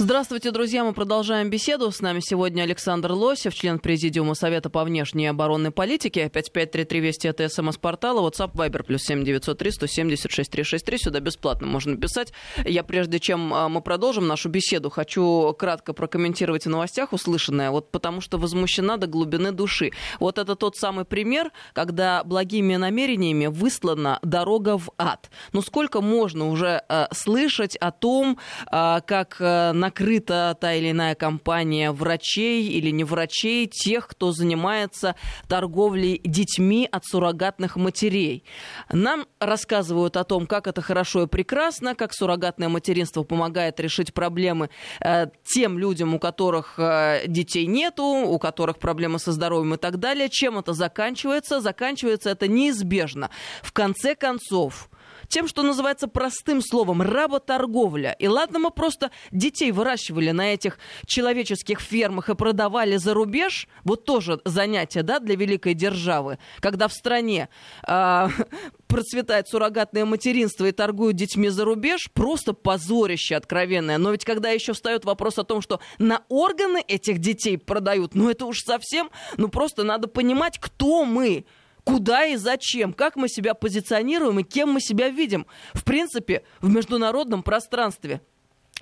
Здравствуйте, 0.00 0.52
друзья. 0.52 0.84
Мы 0.84 0.92
продолжаем 0.92 1.50
беседу. 1.50 1.90
С 1.90 2.00
нами 2.00 2.20
сегодня 2.20 2.62
Александр 2.62 3.10
Лосев, 3.10 3.52
член 3.52 3.80
Президиума 3.80 4.34
Совета 4.34 4.70
по 4.70 4.84
внешней 4.84 5.24
и 5.24 5.26
оборонной 5.26 5.72
политике. 5.72 6.30
5533 6.32 7.00
Вести 7.00 7.26
это 7.26 7.48
СМС-портала. 7.48 8.20
WhatsApp 8.20 8.52
Viber 8.52 8.84
плюс 8.84 9.02
7903 9.02 9.72
176 9.72 10.50
363. 10.52 10.98
Сюда 10.98 11.18
бесплатно 11.18 11.66
можно 11.66 11.96
писать. 11.96 12.32
Я, 12.64 12.84
прежде 12.84 13.18
чем 13.18 13.52
а, 13.52 13.68
мы 13.68 13.80
продолжим 13.80 14.28
нашу 14.28 14.48
беседу, 14.48 14.88
хочу 14.88 15.52
кратко 15.58 15.92
прокомментировать 15.92 16.66
в 16.66 16.70
новостях 16.70 17.12
услышанное, 17.12 17.72
вот 17.72 17.90
потому 17.90 18.20
что 18.20 18.38
возмущена 18.38 18.98
до 18.98 19.08
глубины 19.08 19.50
души. 19.50 19.90
Вот 20.20 20.38
это 20.38 20.54
тот 20.54 20.76
самый 20.76 21.06
пример, 21.06 21.50
когда 21.72 22.22
благими 22.22 22.76
намерениями 22.76 23.46
выслана 23.46 24.20
дорога 24.22 24.78
в 24.78 24.90
ад. 24.96 25.28
Ну 25.52 25.60
сколько 25.60 26.00
можно 26.00 26.48
уже 26.50 26.84
э, 26.88 27.06
слышать 27.12 27.74
о 27.74 27.90
том, 27.90 28.38
э, 28.70 29.00
как 29.04 29.38
э, 29.40 29.72
на 29.72 29.87
накрыта 29.88 30.56
та 30.60 30.74
или 30.74 30.90
иная 30.90 31.14
компания 31.14 31.92
врачей 31.92 32.68
или 32.68 32.90
не 32.90 33.04
врачей, 33.04 33.66
тех, 33.66 34.06
кто 34.06 34.32
занимается 34.32 35.14
торговлей 35.48 36.20
детьми 36.24 36.86
от 36.90 37.04
суррогатных 37.06 37.76
матерей. 37.76 38.44
Нам 38.92 39.26
рассказывают 39.40 40.16
о 40.16 40.24
том, 40.24 40.46
как 40.46 40.66
это 40.66 40.82
хорошо 40.82 41.22
и 41.22 41.26
прекрасно, 41.26 41.94
как 41.94 42.12
суррогатное 42.12 42.68
материнство 42.68 43.22
помогает 43.22 43.80
решить 43.80 44.12
проблемы 44.12 44.68
э, 45.00 45.28
тем 45.44 45.78
людям, 45.78 46.14
у 46.14 46.18
которых 46.18 46.74
э, 46.78 47.22
детей 47.26 47.66
нету, 47.66 48.04
у 48.04 48.38
которых 48.38 48.78
проблемы 48.78 49.18
со 49.18 49.32
здоровьем 49.32 49.74
и 49.74 49.78
так 49.78 49.98
далее. 49.98 50.28
Чем 50.28 50.58
это 50.58 50.74
заканчивается? 50.74 51.60
Заканчивается 51.60 52.30
это 52.30 52.46
неизбежно. 52.46 53.30
В 53.62 53.72
конце 53.72 54.14
концов, 54.14 54.90
тем, 55.28 55.46
что 55.46 55.62
называется 55.62 56.08
простым 56.08 56.60
словом 56.60 57.02
работорговля. 57.02 58.16
И 58.18 58.26
ладно, 58.26 58.58
мы 58.58 58.70
просто 58.70 59.10
детей 59.30 59.72
выращивали 59.72 60.30
на 60.30 60.52
этих 60.52 60.78
человеческих 61.06 61.80
фермах 61.80 62.28
и 62.28 62.34
продавали 62.34 62.96
за 62.96 63.14
рубеж, 63.14 63.68
вот 63.84 64.04
тоже 64.04 64.40
занятие, 64.44 65.02
да, 65.02 65.18
для 65.20 65.36
великой 65.36 65.74
державы, 65.74 66.38
когда 66.60 66.88
в 66.88 66.92
стране 66.92 67.48
э, 67.86 68.28
процветает 68.88 69.48
суррогатное 69.48 70.04
материнство 70.04 70.64
и 70.64 70.72
торгуют 70.72 71.16
детьми 71.16 71.48
за 71.48 71.64
рубеж, 71.64 72.10
просто 72.12 72.52
позорище 72.52 73.36
откровенное. 73.36 73.98
Но 73.98 74.10
ведь 74.12 74.24
когда 74.24 74.50
еще 74.50 74.72
встает 74.72 75.04
вопрос 75.04 75.38
о 75.38 75.44
том, 75.44 75.60
что 75.60 75.80
на 75.98 76.22
органы 76.28 76.82
этих 76.86 77.18
детей 77.18 77.58
продают, 77.58 78.14
ну 78.14 78.30
это 78.30 78.46
уж 78.46 78.60
совсем, 78.64 79.10
ну 79.36 79.48
просто 79.48 79.84
надо 79.84 80.08
понимать, 80.08 80.58
кто 80.58 81.04
мы 81.04 81.44
куда 81.88 82.26
и 82.26 82.36
зачем, 82.36 82.92
как 82.92 83.16
мы 83.16 83.30
себя 83.30 83.54
позиционируем 83.54 84.40
и 84.40 84.42
кем 84.42 84.72
мы 84.72 84.80
себя 84.80 85.08
видим, 85.08 85.46
в 85.72 85.84
принципе, 85.84 86.44
в 86.60 86.68
международном 86.68 87.42
пространстве. 87.42 88.20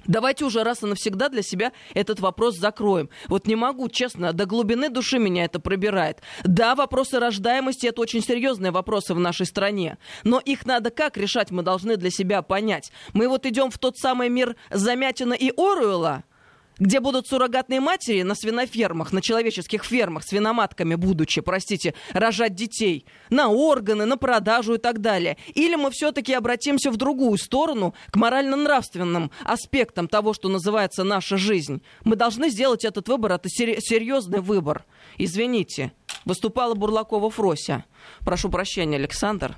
Давайте 0.06 0.44
уже 0.44 0.64
раз 0.64 0.82
и 0.82 0.86
навсегда 0.86 1.28
для 1.28 1.42
себя 1.42 1.70
этот 1.94 2.18
вопрос 2.18 2.56
закроем. 2.56 3.08
Вот 3.28 3.46
не 3.46 3.54
могу, 3.54 3.88
честно, 3.88 4.32
до 4.32 4.44
глубины 4.44 4.88
души 4.88 5.20
меня 5.20 5.44
это 5.44 5.60
пробирает. 5.60 6.20
Да, 6.42 6.74
вопросы 6.74 7.20
рождаемости– 7.20 7.86
это 7.88 8.00
очень 8.00 8.22
серьезные 8.22 8.72
вопросы 8.72 9.14
в 9.14 9.20
нашей 9.20 9.46
стране. 9.46 9.98
Но 10.24 10.40
их 10.40 10.66
надо 10.66 10.90
как 10.90 11.16
решать, 11.16 11.52
мы 11.52 11.62
должны 11.62 11.96
для 11.96 12.10
себя 12.10 12.42
понять. 12.42 12.90
Мы 13.14 13.28
вот 13.28 13.46
идем 13.46 13.70
в 13.70 13.78
тот 13.78 13.96
самый 13.98 14.28
мир 14.28 14.56
Замятина 14.70 15.34
и 15.34 15.52
Оруэлла– 15.56 16.24
где 16.78 17.00
будут 17.00 17.26
суррогатные 17.26 17.80
матери 17.80 18.22
на 18.22 18.34
свинофермах, 18.34 19.12
на 19.12 19.22
человеческих 19.22 19.84
фермах, 19.84 20.24
свиноматками 20.24 20.94
будучи, 20.94 21.40
простите, 21.40 21.94
рожать 22.12 22.54
детей, 22.54 23.06
на 23.30 23.48
органы, 23.48 24.04
на 24.04 24.16
продажу 24.16 24.74
и 24.74 24.78
так 24.78 25.00
далее. 25.00 25.36
Или 25.54 25.76
мы 25.76 25.90
все-таки 25.90 26.32
обратимся 26.32 26.90
в 26.90 26.96
другую 26.96 27.38
сторону, 27.38 27.94
к 28.10 28.16
морально-нравственным 28.16 29.30
аспектам 29.44 30.08
того, 30.08 30.32
что 30.32 30.48
называется 30.48 31.04
наша 31.04 31.36
жизнь. 31.36 31.82
Мы 32.04 32.16
должны 32.16 32.50
сделать 32.50 32.84
этот 32.84 33.08
выбор, 33.08 33.32
это 33.32 33.48
серьезный 33.48 34.40
выбор. 34.40 34.84
Извините, 35.18 35.92
выступала 36.24 36.74
Бурлакова 36.74 37.30
Фрося. 37.30 37.84
Прошу 38.20 38.50
прощения, 38.50 38.96
Александр. 38.96 39.56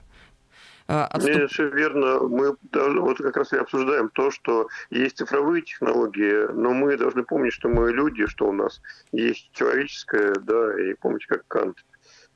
А, 0.89 1.07
отступ... 1.07 1.35
Нет, 1.35 1.51
все 1.51 1.69
верно. 1.69 2.21
Мы 2.21 2.57
вот 2.73 3.19
как 3.19 3.37
раз 3.37 3.53
и 3.53 3.57
обсуждаем 3.57 4.09
то, 4.09 4.31
что 4.31 4.69
есть 4.91 5.19
цифровые 5.19 5.63
технологии, 5.63 6.51
но 6.53 6.73
мы 6.73 6.97
должны 6.97 7.25
помнить, 7.25 7.53
что 7.53 7.69
мы 7.69 7.93
люди, 7.93 8.27
что 8.27 8.49
у 8.49 8.53
нас 8.53 8.81
есть 9.13 9.51
человеческое, 9.53 10.33
да, 10.41 10.81
и 10.81 10.95
помните, 10.95 11.27
как 11.29 11.47
Кант 11.47 11.77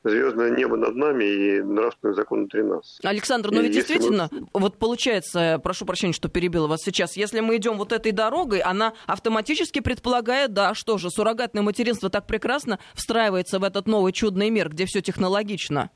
звездное 0.04 0.50
небо 0.50 0.76
над 0.76 0.96
нами 0.96 1.24
и 1.24 1.62
нравственный 1.62 2.14
закон 2.14 2.40
внутри 2.40 2.62
нас. 2.62 2.98
Александр, 3.04 3.50
но 3.52 3.60
и 3.60 3.64
ведь 3.64 3.72
действительно, 3.72 4.28
мы... 4.30 4.48
вот 4.52 4.78
получается, 4.78 5.60
прошу 5.62 5.86
прощения, 5.86 6.12
что 6.12 6.28
перебила 6.28 6.66
вас 6.66 6.80
сейчас, 6.82 7.16
если 7.16 7.40
мы 7.40 7.56
идем 7.56 7.78
вот 7.78 7.92
этой 7.92 8.12
дорогой, 8.12 8.60
она 8.60 8.94
автоматически 9.06 9.80
предполагает, 9.80 10.52
да, 10.52 10.74
что 10.74 10.98
же, 10.98 11.10
суррогатное 11.10 11.62
материнство 11.62 12.10
так 12.10 12.26
прекрасно 12.26 12.78
встраивается 12.94 13.58
в 13.58 13.64
этот 13.64 13.86
новый 13.86 14.12
чудный 14.12 14.50
мир, 14.50 14.68
где 14.68 14.86
все 14.86 15.00
технологично. 15.00 15.90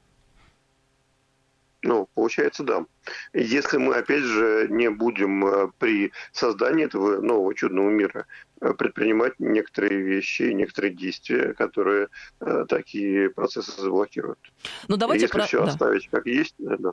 Ну, 1.87 2.09
получается, 2.15 2.65
да. 2.65 2.85
Если 3.33 3.79
мы, 3.79 3.95
опять 3.95 4.25
же, 4.25 4.67
не 4.69 4.91
будем 4.91 5.47
э, 5.47 5.69
при 5.79 6.13
создании 6.33 6.85
этого 6.85 7.21
нового 7.21 7.55
чудного 7.55 7.91
мира 7.91 8.27
э, 8.61 8.73
предпринимать 8.73 9.35
некоторые 9.39 10.01
вещи, 10.01 10.43
некоторые 10.43 10.93
действия, 10.93 11.55
которые 11.55 12.09
э, 12.41 12.65
такие 12.69 13.31
процессы 13.31 13.81
заблокируют. 13.81 14.41
Ну, 14.89 14.97
давайте 14.97 15.27
Если 15.27 15.39
про... 15.39 15.47
все 15.47 15.61
да. 15.61 15.69
оставить 15.69 16.09
как 16.11 16.27
есть, 16.27 16.57
да. 16.59 16.93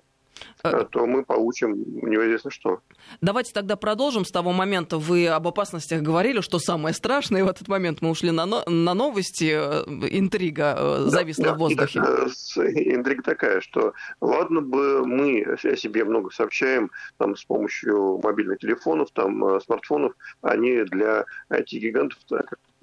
Э, 0.64 0.86
то 0.90 1.06
мы 1.06 1.24
получим 1.24 1.76
неизвестно 2.02 2.52
что. 2.52 2.82
Давайте 3.22 3.54
тогда 3.54 3.76
продолжим. 3.76 4.26
С 4.26 4.32
того 4.32 4.52
момента 4.52 4.98
вы 4.98 5.28
об 5.28 5.48
опасностях 5.48 6.02
говорили, 6.02 6.42
что 6.42 6.60
самое 6.60 6.94
страшное. 6.94 7.42
И 7.42 7.44
в 7.44 7.50
этот 7.50 7.68
момент 7.68 8.02
мы 8.02 8.10
ушли 8.10 8.32
на, 8.32 8.46
но... 8.46 8.64
на 8.66 8.94
новости. 8.94 9.52
Э, 9.54 9.84
интрига 10.10 10.76
э, 10.78 10.98
зависла 11.08 11.46
да, 11.46 11.54
в 11.54 11.58
воздухе. 11.58 12.00
Да, 12.00 12.26
интрига 12.66 13.24
такая, 13.24 13.62
что 13.62 13.94
ладно 14.22 14.62
бы 14.62 15.06
мы 15.06 15.42
о 15.44 15.76
себе 15.76 16.04
много 16.06 16.32
сообщаем 16.32 16.92
там, 17.18 17.36
с 17.36 17.44
помощью 17.44 18.20
мобильных 18.24 18.60
телефонов, 18.60 19.10
там, 19.12 19.60
смартфонов, 19.62 20.14
они 20.42 20.84
для 20.84 21.26
IT-гигантов 21.50 22.20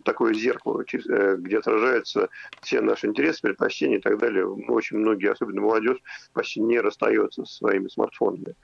такое 0.05 0.35
зеркало, 0.35 0.83
э, 0.83 1.37
где 1.39 1.59
отражаются 1.59 2.29
все 2.63 2.81
наши 2.81 3.07
интересы, 3.07 3.43
предпочтения 3.43 3.99
и 3.99 4.01
так 4.01 4.19
далее. 4.19 4.47
Очень 4.47 4.99
многие, 4.99 5.31
особенно 5.31 5.61
молодежь, 5.61 5.99
почти 6.33 6.61
не 6.61 6.81
расстается 6.81 7.45
со 7.45 7.55
своими 7.55 7.89
смартфонами. 7.89 8.55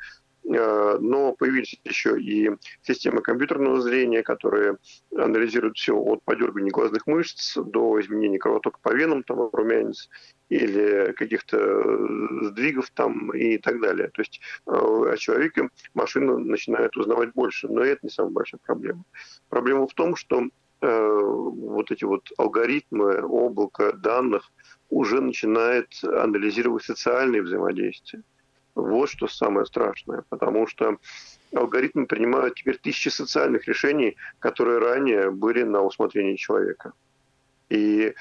но 0.49 1.33
появились 1.33 1.77
еще 1.83 2.21
и 2.21 2.51
системы 2.83 3.21
компьютерного 3.21 3.81
зрения, 3.81 4.23
которые 4.23 4.77
анализируют 5.17 5.77
все 5.77 5.97
от 5.97 6.23
подергивания 6.23 6.71
глазных 6.71 7.05
мышц 7.09 7.57
до 7.57 8.01
изменения 8.01 8.39
кровотока 8.39 8.79
по 8.81 8.95
венам, 8.95 9.25
там, 9.25 9.51
румянец, 9.53 10.09
или 10.49 11.13
каких-то 11.17 11.59
сдвигов 12.43 12.91
там 12.91 13.33
и 13.35 13.59
так 13.59 13.81
далее. 13.81 14.09
То 14.15 14.23
есть 14.23 14.41
о 14.67 15.17
человеке 15.17 15.69
машина 15.95 16.39
начинает 16.39 16.97
узнавать 16.97 17.33
больше, 17.35 17.67
но 17.67 17.83
это 17.83 18.01
не 18.05 18.11
самая 18.11 18.33
большая 18.33 18.61
проблема. 18.65 19.05
Проблема 19.49 19.89
в 19.89 19.95
том, 19.95 20.15
что 20.15 20.45
Э, 20.45 20.66
вот 20.81 21.91
эти 21.91 22.05
вот 22.05 22.29
алгоритмы 22.37 23.19
облака 23.19 23.93
данных 23.93 24.51
уже 24.91 25.21
начинает 25.21 25.89
анализировать 26.03 26.85
социальные 26.85 27.43
взаимодействия. 27.43 28.23
Вот 28.75 29.09
что 29.09 29.27
самое 29.27 29.65
страшное, 29.65 30.25
потому 30.29 30.67
что 30.67 30.99
алгоритмы 31.55 32.07
принимают 32.07 32.57
теперь 32.57 32.77
тысячи 32.77 33.09
социальных 33.09 33.67
решений, 33.67 34.17
которые 34.39 34.79
ранее 34.79 35.31
были 35.31 35.63
на 35.63 35.83
усмотрение 35.83 36.37
человека. 36.37 36.93
И 37.71 38.15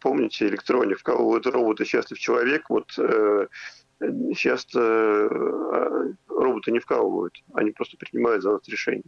помните, 0.00 0.48
электроне 0.48 0.94
вкалывают 0.96 1.46
роботы, 1.46 1.84
счастлив 1.84 2.18
человек, 2.18 2.68
вот 2.68 2.92
э, 2.98 3.46
часто 4.36 4.80
э, 4.80 6.12
роботы 6.28 6.72
не 6.72 6.80
вкалывают, 6.80 7.42
они 7.54 7.70
просто 7.70 7.96
принимают 7.96 8.42
за 8.42 8.52
нас 8.52 8.68
решения. 8.68 9.04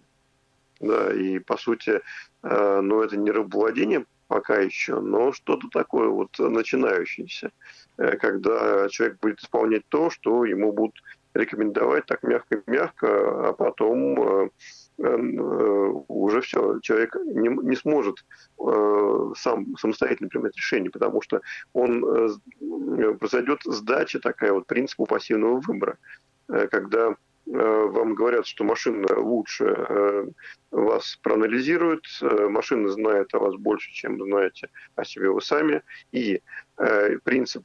Да, 0.83 1.13
и 1.15 1.39
по 1.39 1.57
сути, 1.57 2.01
э, 2.43 2.81
ну 2.81 3.03
это 3.03 3.17
не 3.17 3.31
рабовладение 3.31 4.05
пока 4.27 4.57
еще, 4.57 5.01
но 5.01 5.33
что-то 5.33 5.69
такое 5.69 6.09
вот 6.09 6.37
начинающееся, 6.39 7.53
э, 7.99 8.17
когда 8.17 8.89
человек 8.89 9.19
будет 9.21 9.39
исполнять 9.39 9.87
то, 9.89 10.11
что 10.11 10.45
ему 10.45 10.73
будут 10.73 10.97
рекомендовать 11.35 12.07
так 12.07 12.25
мягко-мягко, 12.25 13.49
а 13.49 13.53
потом 13.53 14.21
э, 14.21 14.49
уже 16.09 16.41
все, 16.41 16.81
человек 16.81 17.15
не, 17.15 17.49
не 17.49 17.77
сможет 17.77 18.25
сам 19.37 19.77
самостоятельно 19.77 20.29
принимать 20.29 20.57
решение, 20.57 20.91
потому 20.91 21.23
что 21.23 21.41
он 21.73 22.03
произойдет 23.19 23.61
сдача 23.65 24.21
такая 24.21 24.53
вот 24.53 24.67
принципу 24.67 25.07
пассивного 25.07 25.61
выбора, 25.61 25.97
когда 26.47 27.13
Э, 27.13 27.15
вам 27.47 28.15
говорят, 28.15 28.47
что 28.47 28.65
машина 28.65 29.07
лучше 29.19 29.65
э, 29.65 30.27
вас 30.71 31.19
проанализирует, 31.23 32.05
э, 32.21 32.49
машина 32.49 32.89
знает 32.89 33.35
о 33.35 33.41
вас 33.41 33.57
больше, 33.57 33.93
чем 33.93 34.23
знаете 34.23 34.71
о 34.95 35.05
себе 35.05 35.31
вы 35.31 35.41
сами. 35.41 35.83
И 36.13 36.41
принцип, 37.23 37.65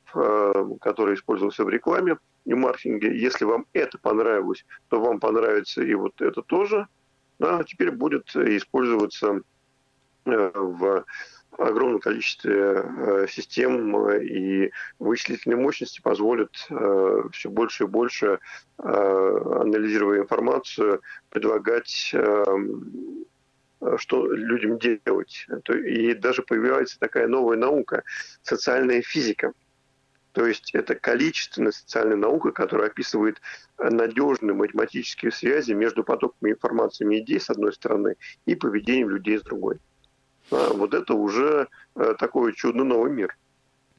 который 0.82 1.16
использовался 1.16 1.64
в 1.64 1.70
рекламе 1.70 2.18
и 2.46 2.54
маркетинге, 2.54 3.18
если 3.18 3.46
вам 3.46 3.66
это 3.74 3.98
понравилось, 3.98 4.64
то 4.90 5.00
вам 5.00 5.20
понравится 5.20 5.82
и 5.82 5.94
вот 5.96 6.22
это 6.22 6.44
тоже. 6.44 6.88
Да, 7.40 7.64
теперь 7.64 7.90
будет 7.90 8.36
использоваться 8.36 9.42
в 10.26 11.06
огромном 11.64 12.00
количестве 12.00 12.54
э, 12.54 13.28
систем 13.30 13.96
э, 14.08 14.24
и 14.24 14.72
вычислительные 15.00 15.58
мощности 15.58 16.02
позволят 16.02 16.52
э, 16.70 17.24
все 17.32 17.50
больше 17.50 17.84
и 17.84 17.88
больше, 17.88 18.40
анализируя 18.78 20.22
информацию, 20.22 21.02
предлагать 21.30 22.14
что 23.98 24.32
людям 24.32 24.78
делать. 24.78 25.48
И 25.86 26.14
даже 26.14 26.44
появляется 26.44 27.00
такая 27.00 27.28
новая 27.28 27.58
наука– 27.58 28.04
социальная 28.44 29.02
физика. 29.02 29.54
То 30.34 30.46
есть 30.46 30.76
это 30.76 30.94
количественная 30.94 31.72
социальная 31.72 32.18
наука, 32.18 32.52
которая 32.52 32.90
описывает 32.90 33.42
надежные 33.80 34.54
математические 34.54 35.32
связи 35.32 35.72
между 35.72 36.04
потоками 36.04 36.52
информации 36.52 37.12
и 37.16 37.20
идей 37.20 37.40
с 37.40 37.50
одной 37.50 37.74
стороны 37.74 38.16
и 38.46 38.54
поведением 38.54 39.10
людей 39.10 39.40
с 39.40 39.42
другой. 39.42 39.80
А 40.52 40.74
вот 40.74 40.94
это 40.94 41.14
уже 41.14 41.68
э, 41.96 42.14
такой 42.18 42.54
чудный 42.54 42.86
новый 42.86 43.12
мир. 43.12 43.36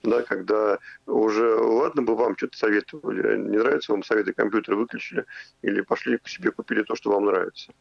Да, 0.03 0.23
когда 0.23 0.79
уже, 1.07 1.57
ладно 1.57 2.03
бы 2.03 2.15
вам 2.15 2.37
что-то 2.37 2.57
советовали, 2.57 3.37
не 3.37 3.59
нравится 3.59 3.93
вам 3.93 4.05
советы 4.05 4.33
компьютера, 4.33 4.77
выключили, 4.77 5.25
или 5.63 5.81
пошли 5.81 6.19
к 6.19 6.29
себе 6.29 6.53
купили 6.53 6.83
то, 6.83 6.95
что 6.95 7.11
вам 7.11 7.25
нравится. 7.27 7.73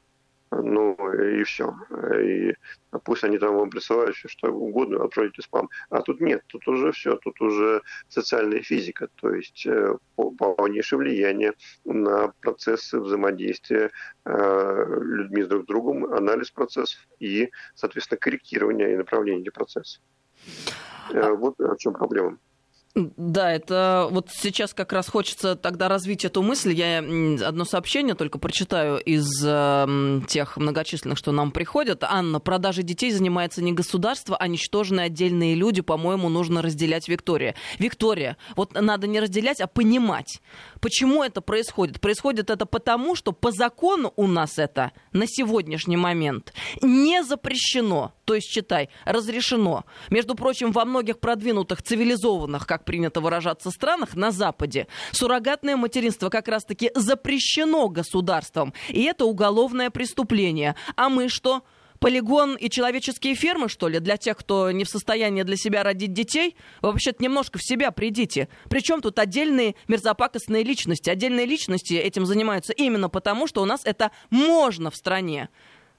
Ну, 0.51 0.95
и 1.13 1.43
все. 1.43 1.73
И 2.21 2.53
пусть 3.03 3.23
они 3.23 3.37
там 3.37 3.55
вам 3.57 3.69
присылают 3.69 4.15
все 4.15 4.27
что 4.29 4.49
угодно, 4.49 5.03
отправите 5.03 5.41
спам. 5.41 5.69
А 5.89 6.01
тут 6.01 6.21
нет, 6.21 6.43
тут 6.47 6.67
уже 6.67 6.91
все, 6.91 7.17
тут 7.17 7.39
уже 7.41 7.81
социальная 8.07 8.61
физика, 8.61 9.09
то 9.15 9.33
есть 9.33 9.65
э, 9.65 9.95
полнейшее 10.15 10.99
влияние 10.99 11.53
на 11.83 12.33
процессы 12.41 12.99
взаимодействия 12.99 13.91
э, 14.25 14.85
людьми 15.01 15.43
с 15.43 15.47
друг 15.47 15.65
другом, 15.65 16.05
анализ 16.13 16.49
процессов 16.51 16.99
и, 17.19 17.51
соответственно, 17.75 18.19
корректирование 18.19 18.93
и 18.93 18.97
направление 18.97 19.51
процессов. 19.51 20.01
Э, 21.11 21.31
вот 21.31 21.55
в 21.57 21.77
чем 21.77 21.93
проблема. 21.93 22.37
Да, 23.15 23.51
это 23.51 24.07
вот 24.09 24.29
сейчас 24.31 24.73
как 24.73 24.91
раз 24.91 25.07
хочется 25.07 25.55
тогда 25.55 25.87
развить 25.87 26.25
эту 26.25 26.41
мысль. 26.41 26.73
Я 26.73 26.97
одно 27.47 27.63
сообщение 27.63 28.15
только 28.15 28.39
прочитаю 28.39 28.97
из 28.97 29.27
э, 29.45 30.21
тех 30.27 30.57
многочисленных, 30.57 31.17
что 31.17 31.31
нам 31.31 31.51
приходят. 31.51 32.03
Анна, 32.03 32.39
продажей 32.39 32.83
детей 32.83 33.11
занимается 33.11 33.61
не 33.61 33.71
государство, 33.71 34.35
а 34.35 34.47
ничтожные 34.47 35.05
отдельные 35.05 35.53
люди. 35.53 35.81
По-моему, 35.81 36.27
нужно 36.29 36.63
разделять 36.63 37.07
Виктория. 37.07 37.53
Виктория, 37.77 38.35
вот 38.55 38.73
надо 38.73 39.05
не 39.05 39.19
разделять, 39.19 39.61
а 39.61 39.67
понимать, 39.67 40.41
почему 40.81 41.23
это 41.23 41.41
происходит. 41.41 41.99
Происходит 41.99 42.49
это 42.49 42.65
потому, 42.65 43.15
что 43.15 43.31
по 43.31 43.51
закону 43.51 44.13
у 44.15 44.27
нас 44.27 44.57
это 44.57 44.91
на 45.11 45.25
сегодняшний 45.27 45.97
момент 45.97 46.53
не 46.81 47.23
запрещено. 47.23 48.13
То 48.25 48.35
есть, 48.35 48.49
читай, 48.49 48.89
разрешено. 49.05 49.85
Между 50.09 50.35
прочим, 50.35 50.71
во 50.71 50.83
многих 50.83 51.19
продвинутых 51.19 51.81
цивилизованных, 51.81 52.67
как 52.67 52.83
принято 52.83 53.21
выражаться, 53.21 53.71
странах 53.71 54.15
на 54.15 54.31
Западе 54.31 54.87
суррогатное 55.11 55.77
материнство 55.77 56.29
как 56.29 56.47
раз-таки 56.47 56.91
запрещено 56.93 57.87
государством. 57.87 58.73
И 58.89 59.03
это 59.03 59.25
уголовное 59.25 59.89
преступление. 59.89 60.75
А 60.95 61.09
мы 61.09 61.29
что? 61.29 61.63
Полигон 61.99 62.55
и 62.55 62.69
человеческие 62.69 63.35
фермы, 63.35 63.69
что 63.69 63.87
ли, 63.87 63.99
для 63.99 64.17
тех, 64.17 64.37
кто 64.37 64.71
не 64.71 64.83
в 64.83 64.89
состоянии 64.89 65.43
для 65.43 65.57
себя 65.57 65.83
родить 65.83 66.13
детей? 66.13 66.55
Вообще-то 66.81 67.23
немножко 67.23 67.57
в 67.57 67.63
себя 67.63 67.91
придите. 67.91 68.49
Причем 68.69 69.01
тут 69.01 69.19
отдельные 69.19 69.75
мерзопакостные 69.87 70.63
личности? 70.63 71.09
Отдельные 71.09 71.45
личности 71.45 71.93
этим 71.93 72.25
занимаются 72.25 72.73
именно 72.73 73.09
потому, 73.09 73.47
что 73.47 73.61
у 73.61 73.65
нас 73.65 73.81
это 73.83 74.11
можно 74.29 74.91
в 74.91 74.95
стране. 74.95 75.49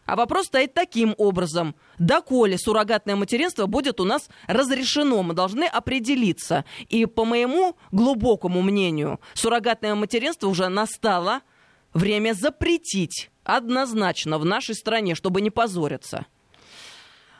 А 0.08 0.16
вопрос 0.16 0.46
стоит 0.46 0.72
таким 0.72 1.14
образом. 1.18 1.74
Доколе 1.98 2.56
суррогатное 2.56 3.14
материнство 3.14 3.66
будет 3.66 4.00
у 4.00 4.04
нас 4.04 4.30
разрешено, 4.46 5.22
мы 5.22 5.34
должны 5.34 5.64
определиться. 5.64 6.64
И 6.88 7.04
по 7.04 7.26
моему 7.26 7.76
глубокому 7.92 8.62
мнению, 8.62 9.20
суррогатное 9.34 9.94
материнство 9.94 10.48
уже 10.48 10.68
настало 10.68 11.42
время 11.92 12.32
запретить 12.32 13.30
однозначно 13.48 14.38
в 14.38 14.44
нашей 14.44 14.74
стране, 14.74 15.14
чтобы 15.14 15.40
не 15.40 15.50
позориться. 15.50 16.26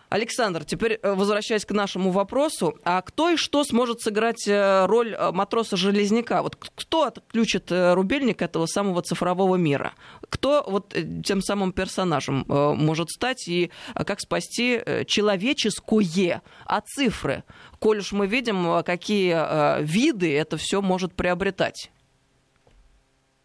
Александр, 0.08 0.64
теперь 0.64 0.98
э, 1.02 1.12
возвращаясь 1.14 1.66
к 1.66 1.70
нашему 1.72 2.10
вопросу, 2.10 2.78
а 2.82 3.02
кто 3.02 3.28
и 3.28 3.36
что 3.36 3.62
сможет 3.62 4.00
сыграть 4.00 4.48
э, 4.48 4.86
роль 4.86 5.14
э, 5.14 5.32
матроса-железняка? 5.32 6.42
Вот 6.42 6.56
кто 6.56 7.04
отключит 7.04 7.70
рубильник 7.70 8.40
этого 8.40 8.64
самого 8.66 9.02
цифрового 9.02 9.56
мира? 9.56 9.92
Кто 10.30 10.64
вот 10.66 10.94
тем 11.24 11.42
самым 11.42 11.72
персонажем 11.72 12.44
может 12.48 13.10
стать 13.10 13.46
и 13.48 13.70
как 13.94 14.20
спасти 14.20 14.80
человеческое 15.06 16.42
от 16.64 16.86
цифры? 16.86 17.44
Коль 17.78 17.98
уж 17.98 18.12
мы 18.12 18.26
видим, 18.26 18.82
какие 18.84 19.82
виды 19.82 20.34
это 20.34 20.56
все 20.56 20.80
может 20.80 21.14
приобретать. 21.14 21.90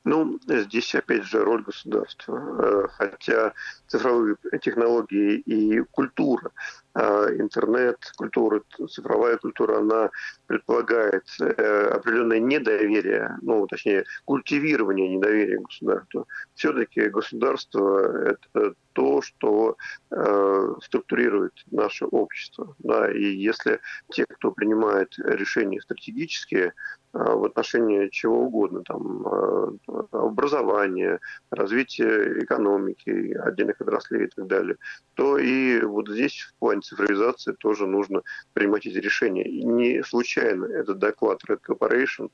Ну, 0.06 0.38
здесь 0.48 0.94
опять 0.96 1.24
же 1.24 1.44
роль 1.44 1.64
государства. 1.64 2.38
Э, 2.38 2.88
хотя 2.98 3.54
цифровые 3.88 4.36
технологии 4.62 5.38
и 5.38 5.80
культура, 5.92 6.52
э, 6.96 7.36
интернет, 7.40 8.00
культура, 8.18 8.62
цифровая 8.90 9.38
культура, 9.38 9.80
она 9.80 10.10
предполагает 10.48 11.24
э, 11.40 11.88
определенное 11.94 12.40
недоверие, 12.40 13.38
ну, 13.42 13.66
точнее, 13.68 14.04
культивирование 14.26 15.08
недоверия 15.16 15.60
государству. 15.60 16.28
Все-таки 16.56 17.08
государство– 17.08 18.36
это 18.54 18.74
то, 18.94 19.22
что 19.22 19.76
э, 20.12 20.76
структурирует 20.82 21.54
наше 21.72 22.06
общество. 22.06 22.76
Да, 22.80 23.12
и 23.12 23.24
если 23.24 23.80
те, 24.12 24.26
кто 24.26 24.52
принимает 24.52 25.14
решения 25.18 25.82
стратегические 25.82 26.66
э, 26.66 26.72
в 27.14 27.44
отношении 27.46 28.08
чего 28.10 28.46
угодно, 28.46 28.84
там, 28.84 29.28
э, 29.28 29.72
образования, 30.12 31.20
развития 31.52 32.40
экономики, 32.44 33.34
отдельных 33.34 33.82
отраслей 33.82 34.26
и 34.26 34.30
так 34.30 34.48
далее, 34.48 34.78
то 35.16 35.38
и 35.38 35.82
вот 35.82 36.08
здесь 36.08 36.40
в 36.42 36.60
плане 36.60 36.82
цифровизации 36.82 37.54
тоже 37.54 37.88
нужно 37.88 38.22
принимать 38.54 38.86
эти 38.86 38.98
решения. 38.98 39.44
И 39.44 39.64
не 39.64 40.04
случайно 40.04 40.66
этот 40.66 41.00
доклад 41.00 41.42
Red 41.48 41.60
Corporation, 41.68 42.30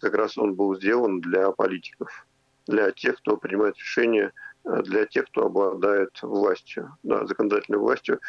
как 0.00 0.14
раз 0.14 0.36
он 0.38 0.54
был 0.54 0.76
сделан 0.76 1.20
для 1.20 1.50
политиков 1.52 2.26
для 2.66 2.90
тех, 2.92 3.16
кто 3.18 3.36
принимает 3.36 3.76
решения, 3.76 4.32
для 4.64 5.04
тех, 5.06 5.26
кто 5.26 5.46
обладает 5.46 6.18
властью, 6.22 6.96
да, 7.02 7.26
законодательной 7.26 7.78
властью, 7.78 8.20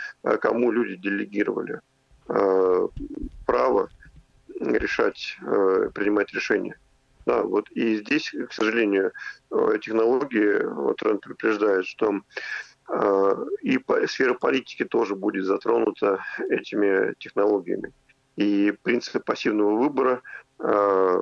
кому 0.41 0.71
люди 0.71 0.95
делегировали 0.95 1.79
право 3.45 3.89
решать, 4.59 5.37
принимать 5.93 6.33
решения. 6.33 6.77
Да, 7.25 7.41
вот 7.41 7.71
и 7.71 7.97
здесь, 7.97 8.31
к 8.49 8.53
сожалению, 8.53 9.11
технологии, 9.81 10.63
вот 10.63 11.01
Рен 11.01 11.17
предупреждает, 11.19 11.85
что 11.85 12.21
и 13.63 13.79
сфера 14.05 14.35
политики 14.35 14.85
тоже 14.85 15.15
будет 15.15 15.45
затронута 15.45 16.23
этими 16.49 17.15
технологиями. 17.17 17.93
И 18.35 18.73
принцип 18.83 19.23
пассивного 19.23 19.77
выбора, 19.77 20.21
а, 20.57 21.21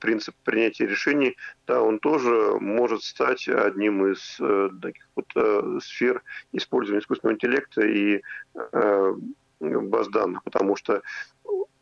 принцип 0.00 0.34
принятия 0.44 0.86
решений, 0.86 1.36
да, 1.66 1.82
он 1.82 1.98
тоже 1.98 2.56
может 2.58 3.02
стать 3.02 3.48
одним 3.48 4.10
из 4.10 4.38
э, 4.40 4.70
таких 4.80 5.06
вот 5.14 5.26
э, 5.34 5.78
сфер 5.82 6.22
использования 6.52 7.00
искусственного 7.00 7.34
интеллекта 7.34 7.82
и 7.82 8.22
э, 8.54 9.14
баз 9.60 10.08
данных, 10.08 10.42
потому 10.42 10.76
что 10.76 11.02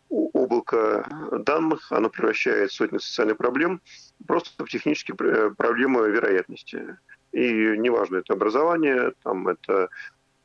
облако 0.09 1.07
данных, 1.45 1.90
оно 1.90 2.09
превращает 2.11 2.73
сотни 2.73 2.99
социальных 2.99 3.37
проблем 3.37 3.81
просто 4.27 4.64
в 4.64 4.69
технические 4.69 5.17
проблемы 5.55 6.11
вероятности. 6.11 6.97
И 7.33 7.77
неважно, 7.77 8.19
это 8.19 8.35
образование, 8.35 9.12
там 9.23 9.49
это 9.49 9.88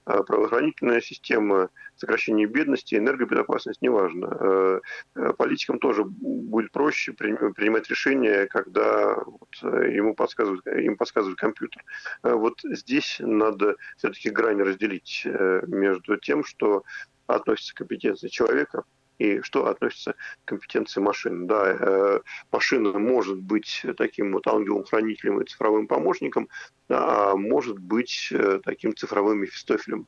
правоохранительная 0.10 1.02
система, 1.02 1.70
сокращение 1.96 2.48
бедности, 2.48 2.96
энергобезопасность, 2.96 3.82
неважно. 3.82 4.38
Э, 4.40 4.80
э, 5.16 5.34
политикам 5.38 5.80
тоже 5.80 6.04
будет 6.06 6.72
проще 6.72 7.14
принимать 7.14 7.90
решения, 7.90 8.48
когда 8.48 9.16
вот 9.16 9.50
э, 9.62 9.92
ему 9.94 10.16
подсказывает, 10.16 10.66
им 10.68 10.98
подсказывает 10.98 11.38
компьютер. 11.38 11.84
Вот 12.24 12.60
здесь 12.64 13.18
надо 13.20 13.76
все-таки 13.98 14.30
грани 14.30 14.62
разделить 14.62 15.28
между 15.68 16.18
тем, 16.18 16.44
что 16.44 16.84
относится 17.28 17.74
к 17.74 17.78
компетенции 17.78 18.28
человека, 18.28 18.84
и 19.20 19.42
что 19.42 19.68
относится 19.68 20.14
к 20.14 20.48
компетенции 20.48 21.02
машины. 21.02 21.46
Да, 21.46 21.78
э, 21.80 22.20
машина 22.52 22.98
может 22.98 23.38
быть 23.38 23.86
таким 23.98 24.32
вот 24.32 24.48
ангелом-хранителем 24.48 25.42
и 25.42 25.46
цифровым 25.46 25.88
помощником, 25.88 26.48
а 26.88 27.36
может 27.36 27.78
быть 27.78 28.30
э, 28.32 28.62
таким 28.64 28.96
цифровым 28.96 29.40
мефистофелем, 29.40 30.08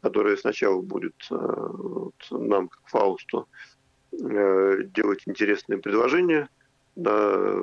который 0.00 0.38
сначала 0.38 0.80
будет 0.80 1.14
э, 1.30 1.34
вот, 1.34 2.14
нам, 2.30 2.68
как 2.68 2.88
Фаусту, 2.88 3.48
делать 4.12 5.22
интересные 5.24 5.78
предложения, 5.78 6.50
да, 6.96 7.56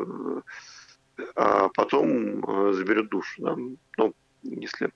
а 1.35 1.69
потом 1.75 2.73
заберет 2.73 3.09
душу. 3.09 3.43
Да, 3.43 3.55
ну, 3.97 4.15
если 4.41 4.91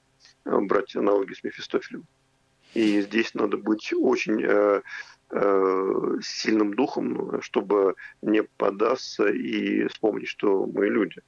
брать 0.45 0.95
аналоги 0.95 1.33
с 1.33 1.43
Мефистофелем. 1.43 2.07
И 2.73 3.01
здесь 3.01 3.35
надо 3.35 3.57
быть 3.57 3.93
очень 3.93 4.43
Э, 5.35 6.19
сильным 6.21 6.75
духом, 6.75 7.41
чтобы 7.41 7.95
не 8.21 8.43
поддаться 8.43 9.27
и 9.29 9.87
вспомнить, 9.87 10.27
что 10.27 10.67
мы 10.67 10.85
люди. 10.87 11.21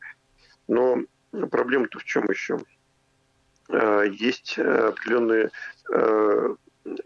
Но 0.68 1.00
проблема-то 1.32 1.98
в 1.98 2.04
чем 2.04 2.26
еще? 2.26 2.60
Э, 3.70 4.06
есть 4.08 4.60
определенные 4.60 5.50
э, 5.92 6.56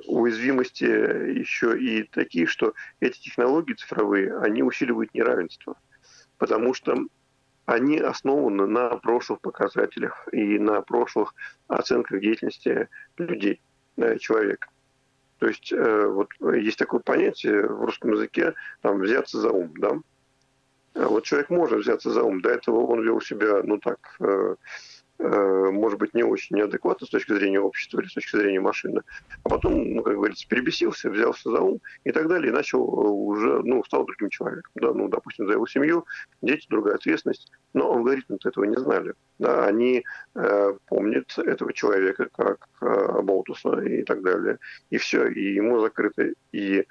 уязвимости 0.08 0.84
еще 0.84 1.80
и 1.80 2.04
такие, 2.04 2.46
что 2.46 2.74
эти 3.00 3.22
технологии 3.22 3.76
цифровые, 3.76 4.38
они 4.40 4.62
усиливают 4.62 5.14
неравенство. 5.14 5.78
Потому 6.38 6.74
что 6.74 6.98
они 7.66 7.98
основаны 8.00 8.68
на 8.68 8.98
прошлых 8.98 9.40
показателях 9.40 10.28
и 10.34 10.60
на 10.60 10.82
прошлых 10.82 11.34
оценках 11.70 12.20
деятельности 12.20 12.90
людей, 13.16 13.62
человека. 14.20 14.68
То 15.40 15.48
есть 15.48 15.72
э, 15.72 16.06
вот 16.08 16.30
есть 16.56 16.78
такое 16.78 17.00
понятие 17.00 17.64
в 17.68 17.86
русском 17.86 18.12
языке, 18.12 18.54
там, 18.82 19.00
взяться 19.00 19.40
за 19.40 19.50
ум, 19.52 19.74
да. 19.78 20.00
А 20.96 21.08
вот 21.08 21.24
человек 21.24 21.50
может 21.50 21.80
взяться 21.80 22.12
за 22.12 22.24
ум. 22.24 22.42
До 22.42 22.50
этого 22.50 22.86
он 22.86 23.02
вел 23.02 23.22
себя, 23.22 23.62
ну 23.64 23.78
так, 23.80 24.00
э, 24.20 24.26
Э, 24.30 24.56
может 25.20 26.00
быть, 26.00 26.14
не 26.14 26.24
очень 26.24 26.56
неадекватно 26.56 27.06
с 27.06 27.10
точки 27.10 27.34
зрения 27.34 27.60
общества 27.60 28.00
или 28.00 28.08
с 28.08 28.14
точки 28.14 28.38
зрения 28.38 28.62
машины. 28.62 29.02
А 29.44 29.50
потом, 29.50 29.96
ну, 29.96 30.02
как 30.02 30.16
говорится, 30.16 30.48
перебесился, 30.48 31.10
взялся 31.10 31.50
за 31.50 31.62
ум 31.62 31.82
и 32.04 32.12
так 32.12 32.28
далее, 32.28 32.52
и 32.52 32.56
начал 32.56 32.80
э, 32.80 33.08
уже, 33.10 33.62
ну, 33.64 33.84
стал 33.84 34.06
другим 34.06 34.30
человеком. 34.30 34.72
Да, 34.76 34.94
ну, 34.94 35.10
допустим, 35.10 35.48
за 35.48 35.54
его 35.54 35.68
семью, 35.68 36.06
дети, 36.42 36.66
другая 36.70 36.96
ответственность. 36.96 37.52
Но 37.74 37.92
алгоритмы 37.92 38.38
этого 38.44 38.64
не 38.64 38.78
знали. 38.78 39.14
Да, 39.40 39.66
они 39.66 40.04
э, 40.36 40.74
помнят 40.88 41.38
этого 41.38 41.74
человека 41.74 42.30
как 42.36 42.68
э, 42.82 43.22
Болтуса 43.22 43.80
и 43.82 44.04
так 44.04 44.22
далее. 44.22 44.58
И 44.90 44.98
все, 44.98 45.28
и 45.28 45.54
ему 45.54 45.80
закрыто 45.80 46.32
и 46.52 46.80
Э, 46.80 46.84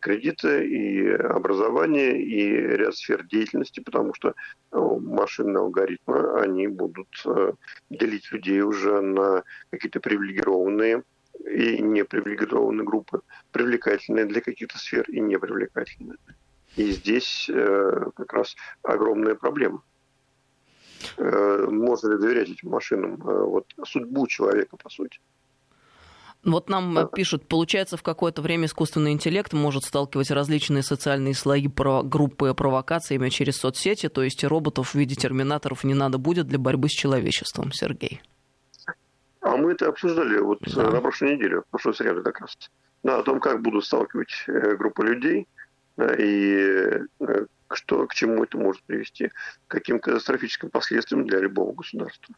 кредиты 0.00 0.66
и 0.66 1.08
образование, 1.10 2.20
и 2.20 2.50
ряд 2.76 2.96
сфер 2.96 3.24
деятельности, 3.24 3.80
потому 3.80 4.14
что 4.14 4.34
э, 4.72 4.78
машинные 4.78 5.58
алгоритмы, 5.58 6.40
они 6.40 6.66
будут 6.66 7.08
э, 7.24 7.52
делить 7.88 8.30
людей 8.32 8.62
уже 8.62 9.00
на 9.00 9.44
какие-то 9.70 10.00
привилегированные 10.00 11.04
и 11.48 11.80
непривилегированные 11.80 12.84
группы, 12.84 13.22
привлекательные 13.52 14.24
для 14.24 14.40
каких-то 14.40 14.76
сфер 14.76 15.08
и 15.08 15.20
непривлекательные. 15.20 16.18
И 16.76 16.90
здесь 16.90 17.50
как 17.50 18.32
раз 18.32 18.54
огромная 18.82 19.34
проблема. 19.34 19.82
Можно 21.18 22.12
ли 22.12 22.20
доверять 22.20 22.50
этим 22.50 22.68
машинам? 22.70 23.16
Вот 23.16 23.66
судьбу 23.84 24.26
человека, 24.28 24.76
по 24.76 24.88
сути. 24.90 25.18
Вот 26.42 26.70
нам 26.70 27.08
пишут, 27.14 27.46
получается, 27.46 27.96
в 27.96 28.02
какое-то 28.02 28.40
время 28.40 28.64
искусственный 28.64 29.12
интеллект 29.12 29.52
может 29.52 29.84
сталкивать 29.84 30.30
различные 30.30 30.82
социальные 30.82 31.34
слои 31.34 31.68
про 31.68 32.02
группы 32.02 32.54
провокациями 32.54 33.28
через 33.28 33.58
соцсети, 33.58 34.08
то 34.08 34.22
есть 34.22 34.42
роботов 34.44 34.90
в 34.90 34.94
виде 34.94 35.14
терминаторов 35.14 35.84
не 35.84 35.94
надо 35.94 36.16
будет 36.16 36.46
для 36.46 36.58
борьбы 36.58 36.88
с 36.88 36.92
человечеством, 36.92 37.72
Сергей. 37.72 38.22
А 39.42 39.56
мы 39.56 39.72
это 39.72 39.88
обсуждали 39.88 40.38
вот 40.38 40.60
да. 40.62 40.90
на 40.90 41.00
прошлой 41.00 41.34
неделе, 41.34 41.60
в 41.60 41.66
прошлой 41.70 41.94
среду 41.94 42.22
как 42.22 42.40
раз. 42.40 42.56
Да, 43.02 43.18
о 43.18 43.22
том, 43.22 43.40
как 43.40 43.62
будут 43.62 43.84
сталкивать 43.84 44.44
э, 44.46 44.76
группы 44.76 45.04
людей 45.04 45.48
и 46.18 47.00
э, 47.20 47.46
что, 47.72 48.06
к 48.06 48.14
чему 48.14 48.44
это 48.44 48.58
может 48.58 48.82
привести, 48.84 49.28
к 49.28 49.32
каким 49.68 50.00
катастрофическим 50.00 50.70
последствиям 50.70 51.26
для 51.26 51.40
любого 51.40 51.72
государства. 51.72 52.34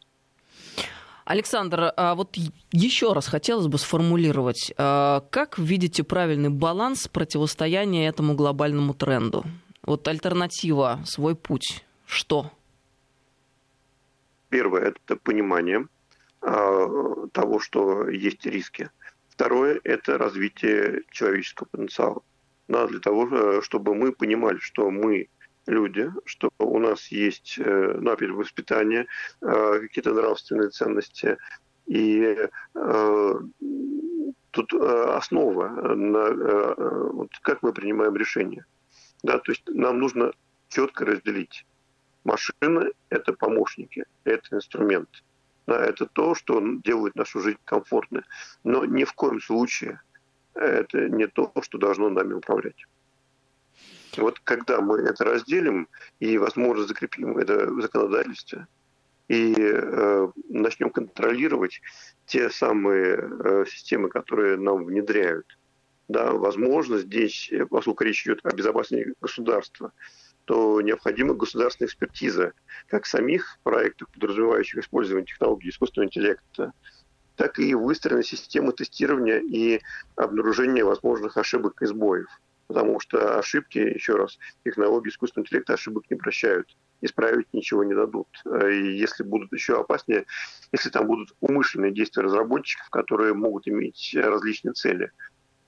Александр, 1.25 1.93
а 1.95 2.15
вот 2.15 2.35
еще 2.71 3.13
раз 3.13 3.27
хотелось 3.27 3.67
бы 3.67 3.77
сформулировать, 3.77 4.73
а, 4.77 5.21
как 5.31 5.57
видите 5.57 6.03
правильный 6.03 6.49
баланс 6.49 7.07
противостояния 7.07 8.07
этому 8.07 8.35
глобальному 8.35 8.93
тренду? 8.93 9.45
Вот 9.83 10.07
альтернатива, 10.07 10.99
свой 11.05 11.35
путь, 11.35 11.85
что? 12.05 12.51
Первое– 14.49 14.93
это 15.05 15.15
понимание 15.15 15.87
а, 16.41 17.27
того, 17.31 17.59
что 17.59 18.09
есть 18.09 18.45
риски. 18.45 18.89
Второе– 19.29 19.79
это 19.83 20.17
развитие 20.17 21.03
человеческого 21.11 21.67
потенциала. 21.71 22.21
Да, 22.67 22.87
для 22.87 22.99
того, 22.99 23.27
э, 23.29 23.61
чтобы 23.61 23.93
мы 23.93 24.13
понимали, 24.13 24.57
что 24.59 24.89
мы 24.89 25.27
люди, 25.67 26.11
что 26.25 26.49
у 26.59 26.79
нас 26.79 27.07
есть, 27.07 27.57
э, 27.57 28.01
опять 28.05 28.31
воспитание, 28.31 29.07
э, 29.41 29.79
какие-то 29.79 30.13
нравственные 30.13 30.69
ценности. 30.69 31.37
И 31.85 32.37
э, 32.75 33.39
тут 34.51 34.73
основа, 34.73 35.67
на, 35.67 36.75
вот 37.11 37.29
как 37.41 37.63
мы 37.63 37.73
принимаем 37.73 38.15
решения. 38.15 38.65
Да, 39.23 39.39
то 39.39 39.51
есть 39.51 39.63
нам 39.67 39.99
нужно 39.99 40.31
четко 40.69 41.05
разделить. 41.05 41.65
Машины– 42.23 42.91
это 43.09 43.33
помощники, 43.33 44.05
это 44.23 44.55
инструмент. 44.55 45.09
Да, 45.65 45.83
это 45.83 46.05
то, 46.05 46.35
что 46.35 46.61
делает 46.83 47.15
нашу 47.15 47.39
жизнь 47.39 47.59
комфортной. 47.65 48.23
Но 48.63 48.85
ни 48.85 49.03
в 49.03 49.13
коем 49.13 49.41
случае 49.41 50.01
это 50.53 51.09
не 51.09 51.27
то, 51.27 51.51
что 51.61 51.77
должно 51.77 52.09
нами 52.09 52.33
управлять. 52.33 52.85
Вот 54.17 54.39
когда 54.39 54.81
мы 54.81 54.99
это 54.99 55.23
разделим 55.23 55.87
и, 56.19 56.37
возможно, 56.37 56.85
закрепим 56.85 57.37
это 57.37 57.67
в 57.67 57.81
законодательстве, 57.81 58.67
и 59.27 59.55
э, 59.57 60.27
начнем 60.49 60.89
контролировать 60.89 61.81
те 62.25 62.49
самые 62.49 63.15
э, 63.15 63.65
системы, 63.67 64.09
которые 64.09 64.57
нам 64.57 64.85
внедряют, 64.85 65.57
да, 66.07 66.33
возможно, 66.33 66.97
здесь, 66.99 67.51
поскольку 67.69 68.03
речь 68.03 68.25
идет 68.25 68.41
о 68.43 68.53
безопасности 68.53 69.13
государства, 69.21 69.93
то 70.45 70.81
необходима 70.81 71.33
государственная 71.33 71.87
экспертиза 71.87 72.53
как 72.87 73.05
самих 73.05 73.57
проектов, 73.63 74.09
подразумевающих 74.13 74.83
использование 74.83 75.25
технологий 75.25 75.69
искусственного 75.69 76.07
интеллекта, 76.07 76.73
так 77.37 77.59
и 77.59 77.73
выстроена 77.73 78.23
система 78.23 78.73
тестирования 78.73 79.39
и 79.39 79.81
обнаружения 80.15 80.83
возможных 80.83 81.37
ошибок 81.37 81.81
и 81.81 81.85
сбоев 81.85 82.27
потому 82.73 82.99
что 82.99 83.37
ошибки, 83.37 83.77
еще 83.77 84.15
раз, 84.15 84.39
технологии 84.65 85.09
искусственного 85.09 85.45
интеллекта 85.45 85.73
ошибок 85.73 86.05
не 86.09 86.17
прощают. 86.17 86.75
исправить 87.03 87.47
ничего 87.53 87.83
не 87.83 87.93
дадут. 87.93 88.27
И 88.45 88.97
если 88.97 89.23
будут 89.23 89.51
еще 89.51 89.79
опаснее, 89.79 90.25
если 90.71 90.89
там 90.89 91.05
будут 91.05 91.35
умышленные 91.41 91.91
действия 91.91 92.23
разработчиков, 92.23 92.89
которые 92.89 93.33
могут 93.33 93.67
иметь 93.67 94.15
различные 94.15 94.73
цели. 94.73 95.11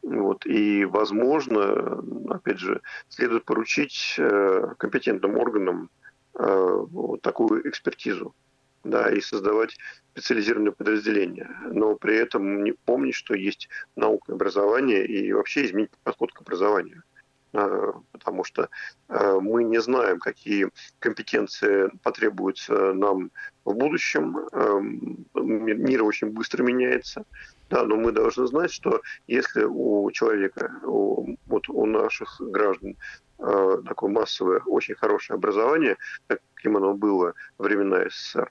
Вот. 0.02 0.46
И, 0.46 0.86
возможно, 0.86 2.04
опять 2.30 2.60
же, 2.60 2.82
следует 3.10 3.44
поручить 3.44 4.16
компетентным 4.78 5.38
органам 5.38 5.90
вот 6.34 7.22
такую 7.22 7.68
экспертизу 7.70 8.34
да, 8.86 9.10
и 9.12 9.20
создавать 9.20 9.76
специализированные 10.14 10.72
подразделения. 10.72 11.50
Но 11.72 11.96
при 11.96 12.16
этом 12.16 12.64
не 12.64 12.72
помнить, 12.72 13.16
что 13.16 13.34
есть 13.34 13.68
научное 13.96 14.36
образование 14.36 15.06
и 15.06 15.34
вообще 15.34 15.66
изменить 15.66 15.92
подход 16.04 16.32
к 16.32 16.42
образованию. 16.42 17.04
А, 17.54 17.94
потому 18.12 18.44
что 18.44 18.70
а, 19.08 19.40
мы 19.40 19.64
не 19.64 19.82
знаем, 19.82 20.20
какие 20.20 20.70
компетенции 21.00 21.90
потребуются 22.04 22.94
нам 22.94 23.32
в 23.64 23.74
будущем. 23.74 24.38
А, 24.52 24.80
мир 24.80 26.04
очень 26.04 26.30
быстро 26.30 26.64
меняется. 26.64 27.26
Да, 27.70 27.84
но 27.84 27.96
мы 27.96 28.12
должны 28.12 28.46
знать, 28.46 28.72
что 28.72 29.02
если 29.26 29.64
у 29.64 30.12
человека, 30.12 30.72
у, 30.84 31.36
вот 31.48 31.68
у 31.68 31.86
наших 31.86 32.40
граждан 32.40 32.96
такое 33.38 34.10
массовое, 34.10 34.60
очень 34.66 34.96
хорошее 34.96 35.36
образование, 35.36 35.98
каким 36.28 36.78
оно 36.78 36.94
было 36.94 37.34
времена 37.58 38.06
СССР, 38.10 38.50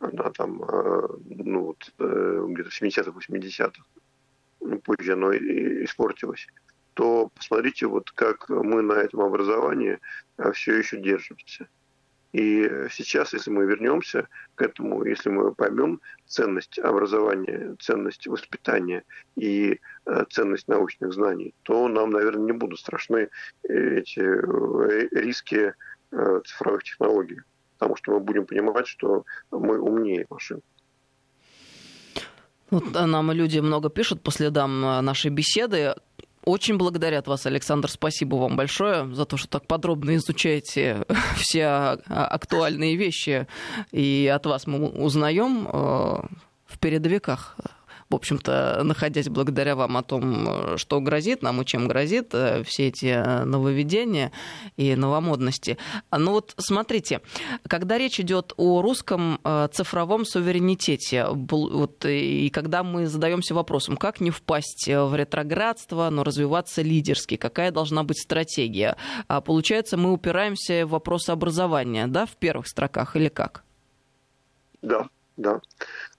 она 0.00 0.30
там, 0.30 0.62
э, 0.62 1.08
ну, 1.28 1.66
вот, 1.66 1.92
э, 1.98 2.46
где-то 2.48 2.70
в 2.70 2.82
70-х, 2.82 3.10
80-х, 3.10 3.84
ну, 4.60 4.78
позже 4.80 5.12
оно 5.12 5.32
испортилось, 5.32 6.46
то 6.94 7.30
посмотрите, 7.34 7.86
вот 7.86 8.10
как 8.10 8.48
мы 8.48 8.82
на 8.82 8.94
этом 8.94 9.20
образовании 9.20 9.98
э, 10.38 10.52
все 10.52 10.76
еще 10.76 10.98
держимся. 10.98 11.68
И 12.32 12.86
сейчас, 12.90 13.32
если 13.32 13.50
мы 13.50 13.66
вернемся 13.66 14.28
к 14.54 14.62
этому, 14.62 15.04
если 15.04 15.30
мы 15.30 15.52
поймем 15.52 16.00
ценность 16.26 16.78
образования, 16.78 17.74
ценность 17.80 18.28
воспитания 18.28 19.02
и 19.34 19.80
ценность 20.30 20.68
научных 20.68 21.12
знаний, 21.12 21.54
то 21.64 21.88
нам, 21.88 22.10
наверное, 22.10 22.44
не 22.44 22.52
будут 22.52 22.78
страшны 22.78 23.30
эти 23.64 24.20
риски 25.12 25.74
цифровых 26.12 26.84
технологий 26.84 27.40
потому 27.80 27.96
что 27.96 28.12
мы 28.12 28.20
будем 28.20 28.44
понимать, 28.44 28.86
что 28.86 29.24
мы 29.50 29.80
умнее 29.80 30.26
машин. 30.28 30.60
Вот 32.70 32.92
нам 32.92 33.32
люди 33.32 33.58
много 33.58 33.88
пишут 33.88 34.22
по 34.22 34.30
следам 34.30 34.84
э, 34.84 35.00
нашей 35.00 35.30
беседы. 35.30 35.94
Очень 36.44 36.76
благодарят 36.76 37.26
вас, 37.26 37.46
Александр. 37.46 37.90
Спасибо 37.90 38.36
вам 38.36 38.56
большое 38.56 39.12
за 39.14 39.24
то, 39.24 39.36
что 39.36 39.48
так 39.48 39.66
подробно 39.66 40.14
изучаете 40.16 41.04
все 41.36 41.66
актуальные 42.06 42.96
вещи. 42.96 43.46
И 43.92 44.30
от 44.32 44.46
вас 44.46 44.66
мы 44.66 44.88
узнаем 44.88 45.64
в 45.64 46.78
передовиках 46.78 47.56
в 48.10 48.14
общем-то, 48.14 48.82
находясь 48.82 49.28
благодаря 49.28 49.76
вам 49.76 49.96
о 49.96 50.02
том, 50.02 50.76
что 50.76 51.00
грозит 51.00 51.42
нам 51.42 51.62
и 51.62 51.64
чем 51.64 51.86
грозит 51.86 52.34
э, 52.34 52.64
все 52.64 52.88
эти 52.88 53.06
э, 53.06 53.44
нововведения 53.44 54.32
и 54.76 54.96
новомодности. 54.96 55.78
Ну 56.10 56.32
вот 56.32 56.54
смотрите, 56.58 57.20
когда 57.68 57.98
речь 57.98 58.18
идет 58.18 58.52
о 58.56 58.82
русском 58.82 59.40
э, 59.44 59.68
цифровом 59.72 60.24
суверенитете, 60.24 61.26
вот, 61.30 62.04
и 62.04 62.50
когда 62.50 62.82
мы 62.82 63.06
задаемся 63.06 63.54
вопросом, 63.54 63.96
как 63.96 64.20
не 64.20 64.30
впасть 64.30 64.88
в 64.88 65.14
ретроградство, 65.14 66.10
но 66.10 66.24
развиваться 66.24 66.82
лидерски, 66.82 67.36
какая 67.36 67.70
должна 67.70 68.02
быть 68.02 68.20
стратегия, 68.20 68.96
а 69.28 69.40
получается, 69.40 69.96
мы 69.96 70.12
упираемся 70.12 70.84
в 70.84 70.90
вопрос 70.90 71.28
образования, 71.28 72.06
да, 72.08 72.26
в 72.26 72.36
первых 72.36 72.66
строках 72.66 73.16
или 73.16 73.28
как? 73.28 73.62
Да, 74.82 75.08
да. 75.36 75.60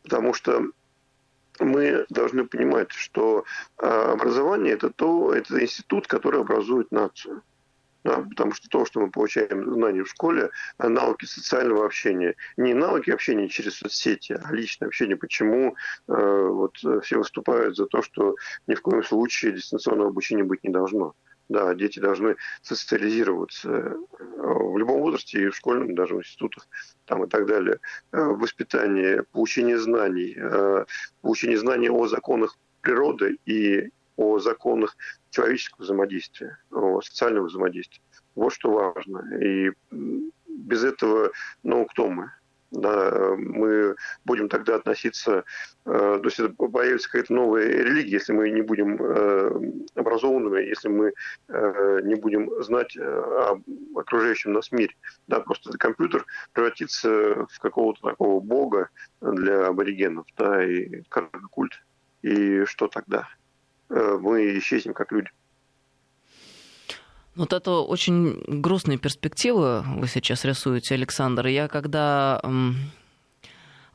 Потому 0.04 0.34
что 0.34 0.62
мы 1.62 2.06
должны 2.10 2.46
понимать, 2.46 2.92
что 2.92 3.46
а, 3.78 4.14
образование 4.14 4.74
это 4.74 4.90
то, 4.90 5.34
это 5.34 5.62
институт, 5.62 6.08
который 6.08 6.42
образует 6.42 6.92
нацию. 6.92 7.44
Да, 8.04 8.18
потому 8.18 8.54
что 8.54 8.68
то, 8.68 8.84
что 8.84 9.00
мы 9.00 9.12
получаем 9.12 9.72
знания 9.76 10.04
в 10.04 10.10
школе, 10.10 10.50
а 10.80 10.90
навыки 10.90 11.26
социального 11.26 11.86
общения, 11.86 12.36
не 12.58 12.74
навыки 12.74 13.12
общения 13.12 13.48
через 13.48 13.76
соцсети, 13.76 14.40
а 14.44 14.52
личное 14.52 14.88
общение. 14.88 15.16
Почему 15.16 15.76
э, 16.08 16.48
вот 16.50 16.78
все 17.04 17.18
выступают 17.18 17.78
за 17.78 17.86
то, 17.86 18.02
что 18.02 18.36
ни 18.66 18.74
в 18.74 18.82
коем 18.82 19.04
случае 19.04 19.52
дистанционного 19.52 20.10
обучения 20.10 20.44
быть 20.44 20.64
не 20.64 20.72
должно? 20.72 21.14
Да, 21.50 21.74
дети 21.74 22.00
должны 22.00 22.38
социализироваться 22.62 23.70
э, 23.70 23.94
в 24.38 24.78
любом 24.78 25.02
возрасте, 25.02 25.44
и 25.44 25.50
в 25.50 25.56
школьном, 25.56 25.96
даже 25.96 26.16
в 26.16 26.20
институтах 26.20 26.68
там, 27.06 27.24
и 27.26 27.28
так 27.28 27.46
далее. 27.46 27.80
Э, 28.12 28.24
воспитание, 28.24 29.24
получение 29.32 29.78
знаний, 29.78 30.36
э, 30.38 30.86
получение 31.22 31.58
знаний 31.58 31.90
о 31.90 32.08
законах 32.08 32.58
природы 32.82 33.38
и 33.46 33.90
о 34.16 34.40
законах 34.40 34.96
человеческого 35.30 35.84
взаимодействия, 35.84 36.58
о 36.72 37.02
социального 37.02 37.48
взаимодействия. 37.48 38.02
Вот 38.36 38.54
что 38.54 38.72
важно. 38.72 39.38
И 39.44 39.72
без 39.92 40.84
этого, 40.84 41.32
ну, 41.64 41.86
кто 41.86 42.10
мы? 42.10 42.32
Да, 42.72 43.36
мы 43.38 43.96
будем 44.26 44.50
тогда 44.50 44.76
относиться, 44.76 45.44
э, 45.86 46.20
то 46.22 46.22
есть 46.24 46.40
появится 46.58 47.10
какая-то 47.10 47.34
новая 47.34 47.68
религия, 47.68 48.14
если 48.14 48.34
мы 48.34 48.50
не 48.50 48.62
будем 48.62 48.98
э, 49.00 49.72
образованными, 49.96 50.62
если 50.62 50.88
мы 50.88 51.14
э, 51.50 52.00
не 52.04 52.16
будем 52.16 52.50
знать 52.64 52.98
о 52.98 53.62
окружающем 53.96 54.54
нас 54.54 54.72
мире. 54.72 54.96
Да, 55.28 55.42
просто 55.42 55.78
компьютер 55.78 56.26
превратится 56.54 57.46
в 57.50 57.60
какого-то 57.60 58.02
такого 58.02 58.40
бога 58.40 58.90
для 59.22 59.68
аборигенов, 59.68 60.26
да, 60.38 60.66
и 60.66 61.04
культ. 61.52 61.74
И 62.22 62.66
что 62.66 62.88
тогда? 62.88 63.28
Мы 63.90 64.58
исчезнем 64.58 64.94
как 64.94 65.12
люди. 65.12 65.30
Вот 67.36 67.54
это 67.54 67.72
очень 67.72 68.44
грустные 68.48 68.98
перспективы 68.98 69.84
вы 69.98 70.08
сейчас 70.08 70.46
рисуете, 70.46 70.96
Александр. 70.96 71.48
Я 71.48 71.68
когда 71.68 72.42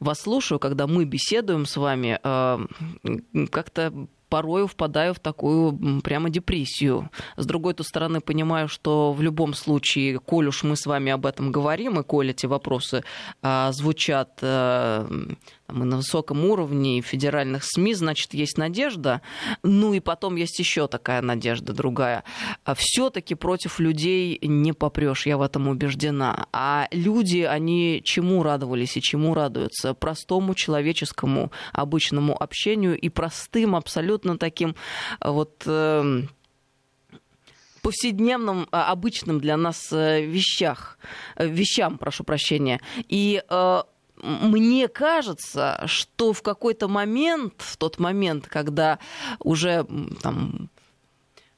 вас 0.01 0.20
слушаю, 0.20 0.59
когда 0.59 0.87
мы 0.87 1.05
беседуем 1.05 1.66
с 1.66 1.76
вами, 1.76 2.18
э, 2.22 3.47
как-то 3.51 3.93
порою 4.28 4.66
впадаю 4.66 5.14
в 5.14 5.18
такую 5.18 6.01
прямо 6.03 6.30
депрессию. 6.30 7.11
С 7.37 7.47
другой 7.47 7.74
-то 7.74 7.82
стороны, 7.82 8.20
понимаю, 8.20 8.68
что 8.68 9.12
в 9.12 9.22
любом 9.22 9.55
случае, 9.55 10.18
коль 10.18 10.49
уж 10.49 10.64
мы 10.64 10.76
с 10.76 10.87
вами 10.87 11.12
об 11.12 11.26
этом 11.26 11.53
говорим, 11.53 12.01
и 12.01 12.03
коль 12.03 12.30
эти 12.30 12.47
вопросы 12.47 13.05
а, 13.43 13.72
звучат 13.72 14.39
а, 14.43 15.07
и 15.69 15.73
на 15.73 15.97
высоком 15.97 16.45
уровне, 16.45 17.01
федеральных 17.01 17.64
СМИ, 17.64 17.95
значит, 17.95 18.35
есть 18.35 18.59
надежда. 18.59 19.23
Ну 19.62 19.95
и 19.95 20.01
потом 20.01 20.37
есть 20.37 20.59
еще 20.59 20.87
такая 20.89 21.23
надежда 21.23 21.73
другая. 21.73 22.25
А 22.64 22.75
все-таки 22.75 23.35
против 23.35 23.81
людей 23.81 24.39
не 24.43 24.73
попрешь, 24.73 25.27
я 25.27 25.37
в 25.37 25.43
этом 25.43 25.69
убеждена. 25.69 26.47
А 26.53 26.89
люди, 26.91 27.41
они 27.41 28.01
чему 28.05 28.43
радовались 28.43 28.97
и 28.97 29.03
чему 29.03 29.35
радуются? 29.35 29.95
Простому 29.95 30.55
человеческому 30.55 31.53
обычному 31.73 32.41
общению 32.41 32.99
и 32.99 33.09
простым, 33.09 33.77
абсолютно 33.77 34.39
таким 34.39 34.75
вот 35.21 35.62
э, 35.67 36.23
повседневным, 37.87 38.67
обычным 38.73 39.41
для 39.41 39.57
нас 39.57 39.93
э, 39.93 40.25
вещах, 40.25 40.99
э, 41.37 41.47
вещам, 41.47 41.99
прошу 41.99 42.25
прощения. 42.25 42.81
И 43.09 43.43
э, 43.49 43.83
мне 44.27 44.89
кажется, 44.89 45.83
что 45.87 46.33
в 46.33 46.43
какой-то 46.43 46.89
момент, 46.89 47.55
в 47.59 47.77
тот 47.77 47.99
момент, 47.99 48.47
когда 48.49 48.99
уже 49.39 49.87
там, 50.22 50.68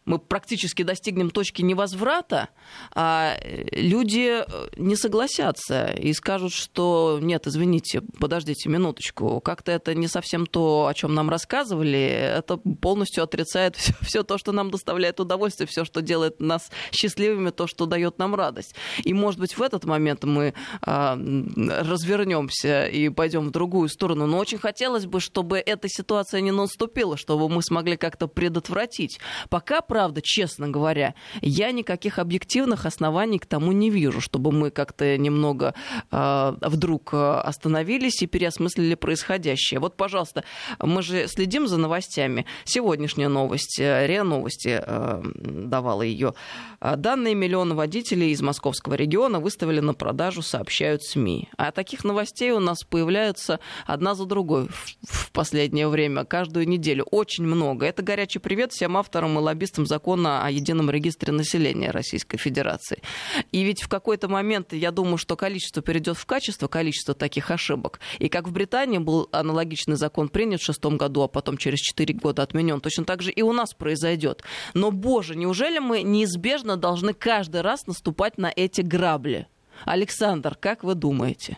мы 0.09 0.19
практически 0.19 0.83
достигнем 0.83 1.31
точки 1.31 1.63
невозврата, 1.63 2.49
а 2.95 3.37
люди 3.73 4.43
э, 4.43 4.69
не 4.77 4.97
согласятся 4.97 5.89
и 5.91 6.13
скажут, 6.15 6.53
что 6.53 7.19
нет, 7.21 7.47
извините, 7.47 8.01
подождите 8.19 8.69
минуточку, 8.71 9.41
как-то 9.41 9.71
это 9.71 9.95
не 9.95 10.09
совсем 10.09 10.47
то, 10.47 10.87
о 10.87 10.95
чем 10.95 11.15
нам 11.15 11.29
рассказывали, 11.29 12.01
это 12.01 12.57
полностью 12.57 13.23
отрицает 13.23 13.77
все, 13.77 13.93
все 14.01 14.23
то, 14.23 14.39
что 14.39 14.53
нам 14.53 14.71
доставляет 14.71 15.21
удовольствие, 15.21 15.67
все, 15.67 15.85
что 15.85 16.01
делает 16.01 16.41
нас 16.41 16.71
счастливыми, 16.91 17.51
то, 17.51 17.67
что 17.67 17.87
дает 17.87 18.19
нам 18.19 18.35
радость. 18.35 18.75
И, 19.05 19.13
может 19.13 19.39
быть, 19.39 19.59
в 19.59 19.63
этот 19.63 19.85
момент 19.85 20.25
мы 20.25 20.55
а, 20.81 21.17
развернемся 21.17 22.87
и 22.87 23.09
пойдем 23.11 23.49
в 23.49 23.51
другую 23.51 23.89
сторону. 23.89 24.27
Но 24.27 24.39
очень 24.39 24.59
хотелось 24.59 25.07
бы, 25.07 25.21
чтобы 25.21 25.59
эта 25.59 25.89
ситуация 25.89 26.41
не 26.41 26.51
наступила, 26.51 27.17
чтобы 27.17 27.49
мы 27.49 27.63
смогли 27.63 27.97
как-то 27.97 28.27
предотвратить. 28.27 29.21
Пока 29.51 29.83
правда, 29.99 30.21
честно 30.23 30.69
говоря, 30.69 31.17
я 31.43 31.73
никаких 31.73 32.21
объективных 32.21 32.87
оснований 32.87 33.41
к 33.41 33.47
тому 33.47 33.73
не 33.73 33.91
вижу, 33.91 34.21
чтобы 34.21 34.53
мы 34.53 34.71
как-то 34.71 35.19
немного 35.19 35.75
э, 36.13 36.55
вдруг 36.61 37.15
остановились 37.15 38.23
и 38.23 38.29
переосмыслили 38.29 38.95
происходящее. 38.95 39.81
Вот, 39.81 39.97
пожалуйста, 39.97 40.45
мы 40.81 41.03
же 41.03 41.27
следим 41.27 41.67
за 41.67 41.79
новостями. 41.79 42.47
Сегодняшняя 42.65 43.27
новость, 43.27 43.81
РИА 43.81 44.23
Новости 44.23 44.81
э, 44.81 45.23
давала 45.35 46.03
ее. 46.03 46.35
Данные 46.81 47.35
миллиона 47.35 47.75
водителей 47.75 48.31
из 48.31 48.41
московского 48.41 48.95
региона 48.95 49.41
выставили 49.41 49.81
на 49.81 49.95
продажу, 49.95 50.43
сообщают 50.43 51.03
СМИ. 51.03 51.49
А 51.57 51.73
таких 51.73 52.05
новостей 52.05 52.53
у 52.53 52.61
нас 52.61 52.85
появляются 52.85 53.59
одна 53.85 54.15
за 54.15 54.27
другой 54.27 54.69
в 55.03 55.33
последнее 55.33 55.89
время, 55.89 56.25
каждую 56.25 56.69
неделю. 56.69 57.05
Очень 57.11 57.47
много. 57.47 57.85
Это 57.85 58.05
горячий 58.05 58.39
привет 58.39 58.71
всем 58.71 58.97
авторам 58.97 59.37
и 59.37 59.43
лоббистам 59.43 59.88
закона 59.89 60.45
о 60.45 60.51
едином 60.51 60.91
регистре 60.91 61.33
населения 61.33 61.91
Российской 61.91 62.39
Федерации. 62.39 63.03
И 63.51 63.65
ведь 63.65 63.83
в 63.83 63.89
какой-то 63.89 64.29
момент, 64.29 64.73
я 64.73 64.91
думаю, 64.91 65.19
что 65.19 65.37
количество 65.37 65.83
перейдет 65.83 66.17
в 66.17 66.27
качество, 66.27 66.69
количество 66.69 67.15
таких 67.15 67.51
ошибок. 67.51 68.01
И 68.19 68.29
как 68.29 68.47
в 68.47 68.53
Британии 68.53 68.99
был 68.99 69.29
аналогичный 69.33 69.97
закон 69.97 70.29
принят 70.29 70.61
в 70.61 70.65
шестом 70.65 70.97
году, 70.97 71.23
а 71.23 71.29
потом 71.29 71.57
через 71.57 71.79
четыре 71.81 72.15
года 72.15 72.43
отменен, 72.43 72.81
точно 72.81 73.05
так 73.05 73.23
же 73.23 73.33
и 73.33 73.43
у 73.43 73.53
нас 73.53 73.75
произойдет. 73.75 74.43
Но, 74.75 74.91
боже, 74.91 75.35
неужели 75.35 75.79
мы 75.79 76.03
неизбежно 76.03 76.77
должны 76.77 77.15
каждый 77.15 77.63
раз 77.63 77.87
наступать 77.87 78.39
на 78.39 78.53
эти 78.55 78.83
грабли? 78.83 79.49
Александр, 79.85 80.57
как 80.57 80.85
вы 80.85 80.95
думаете? 80.95 81.57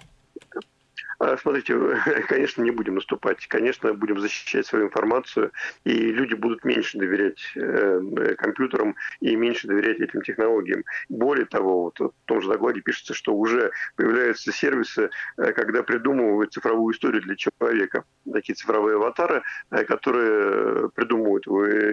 А, 1.21 1.37
смотрите, 1.37 1.77
конечно, 2.29 2.63
не 2.63 2.71
будем 2.71 2.95
наступать. 2.95 3.47
Конечно, 3.47 3.93
будем 3.93 4.19
защищать 4.19 4.67
свою 4.67 4.87
информацию, 4.87 5.53
и 5.85 5.93
люди 5.93 6.33
будут 6.33 6.65
меньше 6.65 6.97
доверять 6.97 7.41
э, 7.57 8.35
компьютерам 8.39 8.97
и 9.21 9.37
меньше 9.37 9.69
доверять 9.69 10.01
этим 10.01 10.23
технологиям. 10.23 10.83
Более 11.11 11.45
того, 11.45 11.83
вот 11.85 12.01
в 12.01 12.13
том 12.25 12.41
же 12.41 12.49
докладе 12.49 12.81
пишется, 12.81 13.13
что 13.13 13.35
уже 13.35 13.71
появляются 13.97 14.51
сервисы, 14.51 15.11
э, 15.37 15.53
когда 15.53 15.83
придумывают 15.83 16.55
цифровую 16.55 16.95
историю 16.95 17.21
для 17.21 17.37
человека. 17.37 18.05
Такие 18.33 18.55
цифровые 18.55 18.97
аватары, 18.97 19.43
э, 19.71 19.85
которые 19.85 20.89
придумывают 20.89 21.47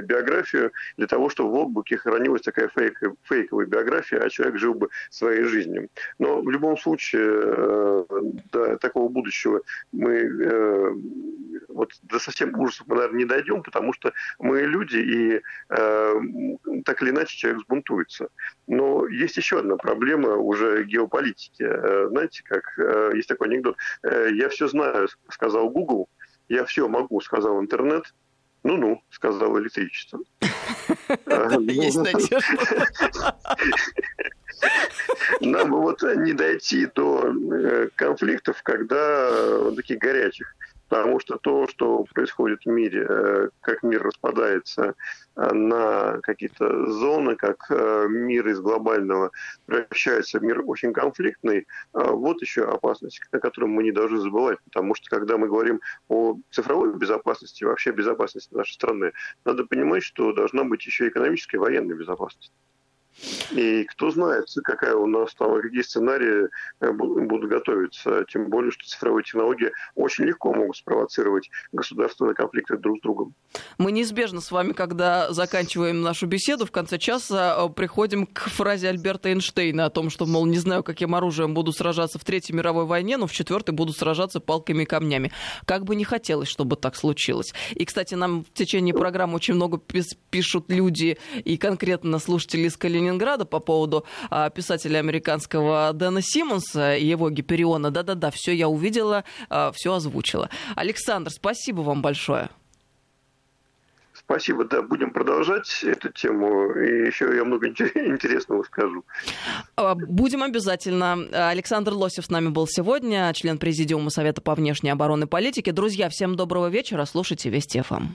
биографию 0.05 0.71
для 0.95 1.07
того, 1.07 1.27
чтобы 1.27 1.49
в 1.49 1.55
логбуке 1.55 1.97
хранилась 1.97 2.43
такая 2.43 2.69
фейк, 2.69 2.97
фейковая 3.23 3.65
биография, 3.65 4.19
а 4.19 4.29
человек 4.29 4.57
жил 4.57 4.73
бы 4.73 4.87
своей 5.09 5.43
жизнью. 5.43 5.89
Но 6.17 6.41
в 6.41 6.49
любом 6.49 6.77
случае, 6.77 8.05
да, 8.53 8.77
такого 8.77 9.16
будущего 9.17 9.61
мы 9.91 10.13
э, 10.13 10.95
вот 11.69 11.91
до 12.03 12.19
совсем 12.19 12.57
ужасов 12.59 12.87
мы, 12.87 12.95
наверное, 12.95 13.19
не 13.19 13.25
дойдем, 13.25 13.63
потому 13.63 13.93
что 13.93 14.13
мы 14.39 14.61
люди, 14.61 14.97
и 14.97 15.41
э, 15.69 16.13
так 16.85 17.01
или 17.01 17.09
иначе 17.09 17.37
человек 17.37 17.61
сбунтуется. 17.61 18.29
Но 18.67 19.07
есть 19.07 19.37
еще 19.37 19.59
одна 19.59 19.75
проблема 19.77 20.35
уже 20.35 20.83
геополитики. 20.83 21.63
Э, 21.63 22.07
знаете, 22.09 22.43
как 22.43 22.63
э, 22.77 23.11
есть 23.15 23.27
такой 23.27 23.47
анекдот. 23.47 23.75
Э, 24.03 24.29
я 24.33 24.49
все 24.49 24.67
знаю, 24.67 25.07
сказал 25.29 25.69
Google, 25.69 26.07
я 26.49 26.63
все 26.65 26.87
могу, 26.87 27.19
сказал 27.21 27.59
интернет, 27.59 28.13
ну-ну, 28.63 29.01
сказал 29.09 29.59
электричество. 29.59 30.19
Есть 31.61 31.97
надежда. 31.97 33.35
Нам 35.41 35.71
вот 35.71 36.01
не 36.01 36.33
дойти 36.33 36.87
до 36.95 37.31
э, 37.31 37.89
конфликтов, 37.95 38.61
когда 38.63 39.71
таких 39.75 39.99
горячих. 39.99 40.56
Потому 40.89 41.19
что 41.19 41.37
то, 41.37 41.67
что 41.67 42.05
происходит 42.13 42.61
в 42.63 42.69
мире, 42.69 43.05
э, 43.09 43.49
как 43.61 43.83
мир 43.83 44.03
распадается 44.03 44.95
э, 45.35 45.53
на 45.53 46.19
какие-то 46.21 46.91
зоны, 46.91 47.35
как 47.35 47.69
мир 47.69 48.47
из 48.47 48.59
глобального 48.59 49.31
превращается 49.65 50.39
в 50.39 50.43
мир 50.43 50.63
очень 50.65 50.93
конфликтный, 50.93 51.67
вот 51.93 52.41
еще 52.41 52.63
опасность, 52.63 53.21
о 53.31 53.39
которой 53.39 53.65
мы 53.65 53.83
не 53.83 53.91
должны 53.91 54.19
забывать. 54.19 54.59
Потому 54.65 54.95
что 54.95 55.09
когда 55.09 55.37
мы 55.37 55.47
говорим 55.47 55.81
о 56.07 56.37
цифровой 56.51 56.93
безопасности, 56.97 57.63
вообще 57.63 57.91
безопасности 57.91 58.53
нашей 58.53 58.73
страны, 58.73 59.11
надо 59.45 59.65
понимать, 59.65 60.03
что 60.03 60.33
должна 60.33 60.63
быть 60.63 60.85
еще 60.85 61.07
экономическая 61.07 61.57
и 61.57 61.59
военная 61.59 61.95
безопасность. 61.95 62.51
И 63.51 63.83
кто 63.85 64.11
знает, 64.11 64.45
какая 64.63 64.95
у 64.95 65.07
нас 65.07 65.33
там, 65.35 65.59
какие 65.61 65.81
сценарии 65.81 66.49
э, 66.79 66.91
будут 66.91 67.49
готовиться. 67.49 68.25
Тем 68.29 68.49
более, 68.49 68.71
что 68.71 68.85
цифровые 68.85 69.23
технологии 69.23 69.71
очень 69.95 70.25
легко 70.25 70.53
могут 70.53 70.77
спровоцировать 70.77 71.49
государственные 71.71 72.35
конфликты 72.35 72.77
друг 72.77 72.99
с 72.99 73.01
другом. 73.01 73.33
Мы 73.77 73.91
неизбежно 73.91 74.41
с 74.41 74.51
вами, 74.51 74.73
когда 74.73 75.31
заканчиваем 75.31 76.01
нашу 76.01 76.27
беседу, 76.27 76.65
в 76.65 76.71
конце 76.71 76.97
часа 76.97 77.55
э, 77.57 77.69
приходим 77.73 78.25
к 78.25 78.49
фразе 78.49 78.89
Альберта 78.89 79.29
Эйнштейна 79.29 79.85
о 79.85 79.89
том, 79.89 80.09
что, 80.09 80.25
мол, 80.25 80.45
не 80.45 80.57
знаю, 80.57 80.83
каким 80.83 81.15
оружием 81.15 81.53
буду 81.53 81.71
сражаться 81.71 82.19
в 82.19 82.25
Третьей 82.25 82.55
мировой 82.55 82.85
войне, 82.85 83.17
но 83.17 83.27
в 83.27 83.31
Четвертой 83.31 83.73
буду 83.73 83.93
сражаться 83.93 84.39
палками 84.39 84.83
и 84.83 84.85
камнями. 84.85 85.31
Как 85.65 85.85
бы 85.85 85.95
не 85.95 86.03
хотелось, 86.03 86.49
чтобы 86.49 86.75
так 86.75 86.95
случилось. 86.95 87.53
И, 87.71 87.85
кстати, 87.85 88.15
нам 88.15 88.43
в 88.43 88.53
течение 88.53 88.93
программы 88.93 89.35
очень 89.35 89.55
много 89.55 89.79
пишут 90.29 90.65
люди 90.69 91.17
и 91.43 91.57
конкретно 91.57 92.19
слушатели 92.19 92.67
из 92.67 92.77
Калининграда, 92.77 93.06
Ленинграда 93.07 93.45
по 93.45 93.59
поводу 93.59 94.05
а, 94.29 94.49
писателя 94.49 94.99
американского 94.99 95.91
Дэна 95.93 96.21
Симмонса 96.21 96.95
и 96.95 97.05
его 97.05 97.29
Гипериона. 97.29 97.89
Да-да-да, 97.89 98.31
все 98.31 98.53
я 98.53 98.67
увидела, 98.67 99.23
а, 99.49 99.71
все 99.73 99.93
озвучила. 99.93 100.49
Александр, 100.75 101.31
спасибо 101.31 101.81
вам 101.81 102.01
большое. 102.01 102.49
Спасибо, 104.13 104.65
да, 104.65 104.81
будем 104.81 105.11
продолжать 105.11 105.83
эту 105.83 106.09
тему, 106.09 106.73
и 106.73 107.07
еще 107.07 107.33
я 107.33 107.45
много 107.45 107.67
интересного 107.69 108.63
скажу. 108.63 109.05
А, 109.77 109.95
будем 109.95 110.43
обязательно. 110.43 111.13
Александр 111.49 111.93
Лосев 111.93 112.25
с 112.25 112.29
нами 112.29 112.49
был 112.49 112.67
сегодня, 112.67 113.31
член 113.33 113.57
Президиума 113.57 114.09
Совета 114.09 114.41
по 114.41 114.53
внешней 114.53 114.89
обороны 114.89 115.23
и 115.23 115.27
политике. 115.27 115.71
Друзья, 115.71 116.09
всем 116.09 116.35
доброго 116.35 116.67
вечера, 116.67 117.05
слушайте 117.05 117.49
Вести 117.49 117.81
ФМ. 117.81 118.07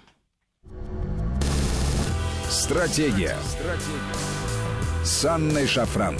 Стратегия. 2.50 3.34
Стратегия 3.48 4.31
с 5.04 5.24
Анной 5.24 5.66
Шафран. 5.66 6.16